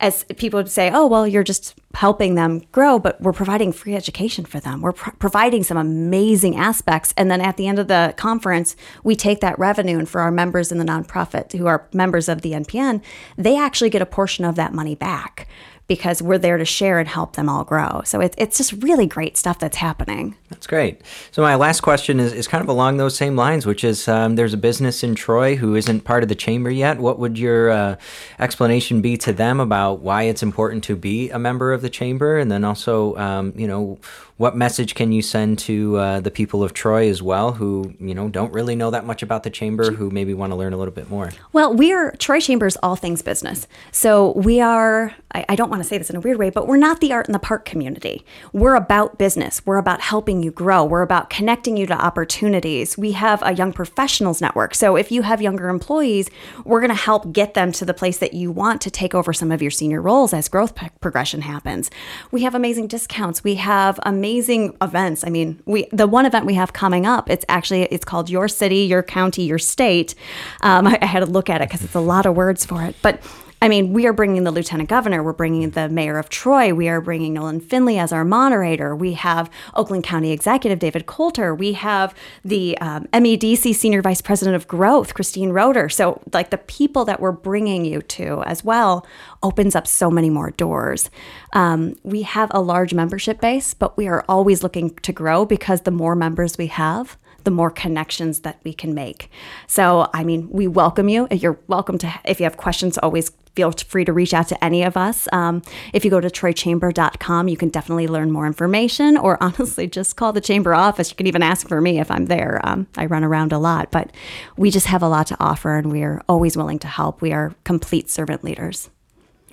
as 0.00 0.24
people 0.36 0.58
would 0.58 0.70
say, 0.70 0.90
oh, 0.92 1.06
well, 1.06 1.26
you're 1.26 1.42
just 1.42 1.78
helping 1.94 2.34
them 2.34 2.62
grow, 2.72 2.98
but 2.98 3.20
we're 3.20 3.32
providing 3.32 3.72
free 3.72 3.94
education 3.94 4.44
for 4.44 4.60
them. 4.60 4.80
We're 4.80 4.92
providing 4.92 5.64
some 5.64 5.76
amazing 5.76 6.56
aspects. 6.56 7.12
And 7.16 7.30
then 7.30 7.40
at 7.40 7.56
the 7.56 7.66
end 7.66 7.78
of 7.78 7.88
the 7.88 8.14
conference, 8.16 8.76
we 9.02 9.16
take 9.16 9.40
that 9.40 9.58
revenue, 9.58 9.98
and 9.98 10.08
for 10.08 10.20
our 10.20 10.30
members 10.30 10.70
in 10.70 10.78
the 10.78 10.84
nonprofit 10.84 11.52
who 11.52 11.66
are 11.66 11.88
members 11.92 12.28
of 12.28 12.42
the 12.42 12.52
NPN, 12.52 13.02
they 13.36 13.58
actually 13.58 13.90
get 13.90 14.02
a 14.02 14.06
portion 14.06 14.44
of 14.44 14.54
that 14.56 14.72
money 14.72 14.94
back 14.94 15.48
because 15.88 16.20
we're 16.20 16.38
there 16.38 16.58
to 16.58 16.66
share 16.66 16.98
and 16.98 17.08
help 17.08 17.34
them 17.34 17.48
all 17.48 17.64
grow. 17.64 18.02
So 18.04 18.20
it, 18.20 18.34
it's 18.36 18.58
just 18.58 18.74
really 18.74 19.06
great 19.06 19.38
stuff 19.38 19.58
that's 19.58 19.78
happening. 19.78 20.36
That's 20.50 20.66
great. 20.66 21.00
So 21.32 21.40
my 21.40 21.54
last 21.54 21.80
question 21.80 22.20
is, 22.20 22.34
is 22.34 22.46
kind 22.46 22.62
of 22.62 22.68
along 22.68 22.98
those 22.98 23.16
same 23.16 23.36
lines, 23.36 23.64
which 23.64 23.82
is 23.82 24.06
um, 24.06 24.36
there's 24.36 24.52
a 24.52 24.58
business 24.58 25.02
in 25.02 25.14
Troy 25.14 25.56
who 25.56 25.74
isn't 25.74 26.04
part 26.04 26.22
of 26.22 26.28
the 26.28 26.34
chamber 26.34 26.70
yet. 26.70 26.98
What 26.98 27.18
would 27.18 27.38
your 27.38 27.70
uh, 27.70 27.96
explanation 28.38 29.00
be 29.00 29.16
to 29.16 29.32
them 29.32 29.60
about 29.60 30.00
why 30.00 30.24
it's 30.24 30.42
important 30.42 30.84
to 30.84 30.94
be 30.94 31.30
a 31.30 31.38
member 31.38 31.72
of 31.72 31.80
the 31.80 31.90
chamber? 31.90 32.38
And 32.38 32.52
then 32.52 32.64
also, 32.64 33.16
um, 33.16 33.54
you 33.56 33.66
know, 33.66 33.98
what 34.38 34.56
message 34.56 34.94
can 34.94 35.10
you 35.10 35.20
send 35.20 35.58
to 35.58 35.96
uh, 35.96 36.20
the 36.20 36.30
people 36.30 36.62
of 36.62 36.72
Troy 36.72 37.10
as 37.10 37.20
well, 37.20 37.52
who 37.52 37.94
you 37.98 38.14
know 38.14 38.28
don't 38.28 38.52
really 38.52 38.76
know 38.76 38.90
that 38.90 39.04
much 39.04 39.20
about 39.20 39.42
the 39.42 39.50
chamber, 39.50 39.90
who 39.90 40.10
maybe 40.10 40.32
want 40.32 40.52
to 40.52 40.56
learn 40.56 40.72
a 40.72 40.76
little 40.76 40.94
bit 40.94 41.10
more? 41.10 41.30
Well, 41.52 41.74
we 41.74 41.92
are 41.92 42.12
Troy 42.12 42.38
Chambers, 42.38 42.76
all 42.76 42.94
things 42.94 43.20
business. 43.20 43.66
So 43.90 44.32
we 44.36 44.60
are. 44.60 45.14
I, 45.34 45.44
I 45.50 45.56
don't 45.56 45.68
want 45.68 45.82
to 45.82 45.88
say 45.88 45.98
this 45.98 46.08
in 46.08 46.14
a 46.14 46.20
weird 46.20 46.38
way, 46.38 46.50
but 46.50 46.68
we're 46.68 46.76
not 46.76 47.00
the 47.00 47.12
art 47.12 47.26
in 47.26 47.32
the 47.32 47.40
park 47.40 47.64
community. 47.64 48.24
We're 48.52 48.76
about 48.76 49.18
business. 49.18 49.60
We're 49.66 49.76
about 49.76 50.00
helping 50.00 50.42
you 50.42 50.52
grow. 50.52 50.84
We're 50.84 51.02
about 51.02 51.30
connecting 51.30 51.76
you 51.76 51.86
to 51.86 51.94
opportunities. 51.94 52.96
We 52.96 53.12
have 53.12 53.42
a 53.42 53.54
young 53.54 53.72
professionals 53.72 54.40
network. 54.40 54.74
So 54.74 54.96
if 54.96 55.10
you 55.10 55.22
have 55.22 55.42
younger 55.42 55.68
employees, 55.68 56.30
we're 56.64 56.80
going 56.80 56.90
to 56.90 56.94
help 56.94 57.32
get 57.32 57.54
them 57.54 57.72
to 57.72 57.84
the 57.84 57.92
place 57.92 58.18
that 58.18 58.34
you 58.34 58.52
want 58.52 58.80
to 58.82 58.90
take 58.90 59.14
over 59.14 59.32
some 59.32 59.50
of 59.50 59.60
your 59.60 59.72
senior 59.72 60.00
roles 60.00 60.32
as 60.32 60.48
growth 60.48 60.74
progression 61.00 61.42
happens. 61.42 61.90
We 62.30 62.44
have 62.44 62.54
amazing 62.54 62.86
discounts. 62.86 63.42
We 63.42 63.56
have 63.56 63.98
amazing 64.04 64.27
amazing 64.28 64.76
events. 64.82 65.24
I 65.24 65.30
mean, 65.30 65.60
we 65.64 65.86
the 65.90 66.06
one 66.06 66.26
event 66.26 66.44
we 66.44 66.54
have 66.54 66.72
coming 66.72 67.06
up. 67.06 67.30
It's 67.30 67.44
actually 67.48 67.84
it's 67.84 68.04
called 68.04 68.28
Your 68.28 68.46
City, 68.46 68.80
Your 68.80 69.02
County, 69.02 69.44
Your 69.44 69.58
State. 69.58 70.14
Um, 70.60 70.86
I, 70.86 70.98
I 71.00 71.06
had 71.06 71.20
to 71.20 71.26
look 71.26 71.48
at 71.48 71.62
it 71.62 71.68
because 71.68 71.82
it's 71.82 71.94
a 71.94 72.00
lot 72.00 72.26
of 72.26 72.36
words 72.36 72.64
for 72.66 72.82
it, 72.84 72.94
but 73.00 73.22
I 73.60 73.68
mean, 73.68 73.92
we 73.92 74.06
are 74.06 74.12
bringing 74.12 74.44
the 74.44 74.52
lieutenant 74.52 74.88
governor, 74.88 75.20
we're 75.20 75.32
bringing 75.32 75.70
the 75.70 75.88
mayor 75.88 76.16
of 76.16 76.28
Troy, 76.28 76.72
we 76.72 76.88
are 76.88 77.00
bringing 77.00 77.34
Nolan 77.34 77.60
Finley 77.60 77.98
as 77.98 78.12
our 78.12 78.24
moderator, 78.24 78.94
we 78.94 79.14
have 79.14 79.50
Oakland 79.74 80.04
County 80.04 80.30
Executive 80.30 80.78
David 80.78 81.06
Coulter, 81.06 81.52
we 81.52 81.72
have 81.72 82.14
the 82.44 82.78
um, 82.78 83.06
MEDC 83.12 83.74
Senior 83.74 84.00
Vice 84.00 84.20
President 84.20 84.54
of 84.54 84.68
Growth, 84.68 85.14
Christine 85.14 85.50
Roeder. 85.50 85.88
So, 85.88 86.22
like 86.32 86.50
the 86.50 86.58
people 86.58 87.04
that 87.06 87.18
we're 87.18 87.32
bringing 87.32 87.84
you 87.84 88.00
to 88.02 88.42
as 88.44 88.62
well 88.62 89.04
opens 89.42 89.74
up 89.74 89.88
so 89.88 90.08
many 90.08 90.30
more 90.30 90.52
doors. 90.52 91.10
Um, 91.52 91.96
we 92.04 92.22
have 92.22 92.50
a 92.54 92.60
large 92.60 92.94
membership 92.94 93.40
base, 93.40 93.74
but 93.74 93.96
we 93.96 94.06
are 94.06 94.24
always 94.28 94.62
looking 94.62 94.94
to 94.96 95.12
grow 95.12 95.44
because 95.44 95.80
the 95.80 95.90
more 95.90 96.14
members 96.14 96.58
we 96.58 96.68
have, 96.68 97.18
the 97.42 97.50
more 97.50 97.70
connections 97.70 98.40
that 98.40 98.60
we 98.62 98.72
can 98.72 98.94
make. 98.94 99.30
So, 99.66 100.10
I 100.12 100.22
mean, 100.22 100.48
we 100.50 100.68
welcome 100.68 101.08
you. 101.08 101.26
You're 101.30 101.58
welcome 101.66 101.98
to, 101.98 102.20
if 102.24 102.40
you 102.40 102.44
have 102.44 102.56
questions, 102.56 102.98
always 102.98 103.30
feel 103.58 103.72
free 103.72 104.04
to 104.04 104.12
reach 104.12 104.32
out 104.32 104.46
to 104.46 104.64
any 104.64 104.84
of 104.84 104.96
us. 104.96 105.26
Um, 105.32 105.62
if 105.92 106.04
you 106.04 106.12
go 106.12 106.20
to 106.20 106.28
troychamber.com, 106.28 107.48
you 107.48 107.56
can 107.56 107.70
definitely 107.70 108.06
learn 108.06 108.30
more 108.30 108.46
information, 108.46 109.16
or 109.16 109.36
honestly, 109.42 109.88
just 109.88 110.14
call 110.14 110.32
the 110.32 110.40
chamber 110.40 110.76
office. 110.76 111.10
You 111.10 111.16
can 111.16 111.26
even 111.26 111.42
ask 111.42 111.66
for 111.66 111.80
me 111.80 111.98
if 111.98 112.08
I'm 112.08 112.26
there. 112.26 112.60
Um, 112.62 112.86
I 112.96 113.06
run 113.06 113.24
around 113.24 113.52
a 113.52 113.58
lot, 113.58 113.90
but 113.90 114.12
we 114.56 114.70
just 114.70 114.86
have 114.86 115.02
a 115.02 115.08
lot 115.08 115.26
to 115.26 115.36
offer, 115.40 115.76
and 115.76 115.90
we 115.90 116.04
are 116.04 116.22
always 116.28 116.56
willing 116.56 116.78
to 116.78 116.86
help. 116.86 117.20
We 117.20 117.32
are 117.32 117.52
complete 117.64 118.08
servant 118.08 118.44
leaders. 118.44 118.90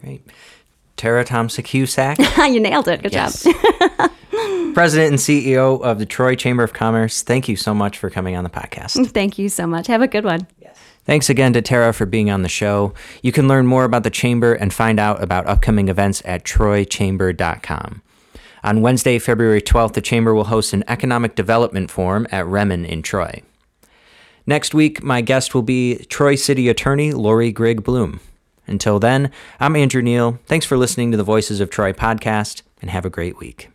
Great. 0.01 0.21
Tara 0.97 1.25
Tomsic 1.25 1.65
Husak. 1.65 2.53
you 2.53 2.59
nailed 2.59 2.87
it. 2.87 3.01
Good 3.01 3.11
yes. 3.11 3.43
job. 3.43 4.11
President 4.75 5.13
and 5.13 5.19
CEO 5.19 5.81
of 5.81 5.97
the 5.97 6.05
Troy 6.05 6.35
Chamber 6.35 6.61
of 6.61 6.73
Commerce. 6.73 7.23
Thank 7.23 7.49
you 7.49 7.55
so 7.55 7.73
much 7.73 7.97
for 7.97 8.11
coming 8.11 8.35
on 8.35 8.43
the 8.43 8.51
podcast. 8.51 9.09
Thank 9.09 9.39
you 9.39 9.49
so 9.49 9.65
much. 9.65 9.87
Have 9.87 10.03
a 10.03 10.07
good 10.07 10.25
one. 10.25 10.45
Thanks 11.05 11.29
again 11.29 11.53
to 11.53 11.61
Tara 11.61 11.93
for 11.93 12.05
being 12.05 12.31
on 12.31 12.41
the 12.41 12.49
show. 12.49 12.93
You 13.21 13.31
can 13.31 13.47
learn 13.47 13.67
more 13.67 13.83
about 13.83 14.03
the 14.03 14.09
Chamber 14.09 14.53
and 14.53 14.73
find 14.73 14.99
out 14.99 15.21
about 15.21 15.47
upcoming 15.47 15.87
events 15.87 16.21
at 16.25 16.43
troychamber.com. 16.43 18.01
On 18.63 18.81
Wednesday, 18.81 19.19
February 19.19 19.61
12th, 19.61 19.93
the 19.93 20.01
Chamber 20.01 20.33
will 20.33 20.45
host 20.45 20.73
an 20.73 20.83
economic 20.87 21.35
development 21.35 21.91
forum 21.91 22.25
at 22.31 22.45
Rehmann 22.45 22.87
in 22.87 23.03
Troy. 23.03 23.43
Next 24.47 24.73
week, 24.73 25.03
my 25.03 25.21
guest 25.21 25.53
will 25.53 25.61
be 25.61 25.97
Troy 26.05 26.33
City 26.33 26.67
Attorney 26.69 27.11
Lori 27.11 27.51
Grigg 27.51 27.83
Bluhm. 27.83 28.19
Until 28.65 28.99
then, 28.99 29.29
I'm 29.59 29.75
Andrew 29.75 30.01
Neal. 30.01 30.39
Thanks 30.47 30.65
for 30.65 30.77
listening 30.77 31.11
to 31.11 31.17
the 31.17 31.23
Voices 31.23 31.59
of 31.59 31.69
Troy 31.69 31.93
podcast, 31.93 32.63
and 32.81 32.89
have 32.89 33.05
a 33.05 33.11
great 33.11 33.37
week. 33.37 33.69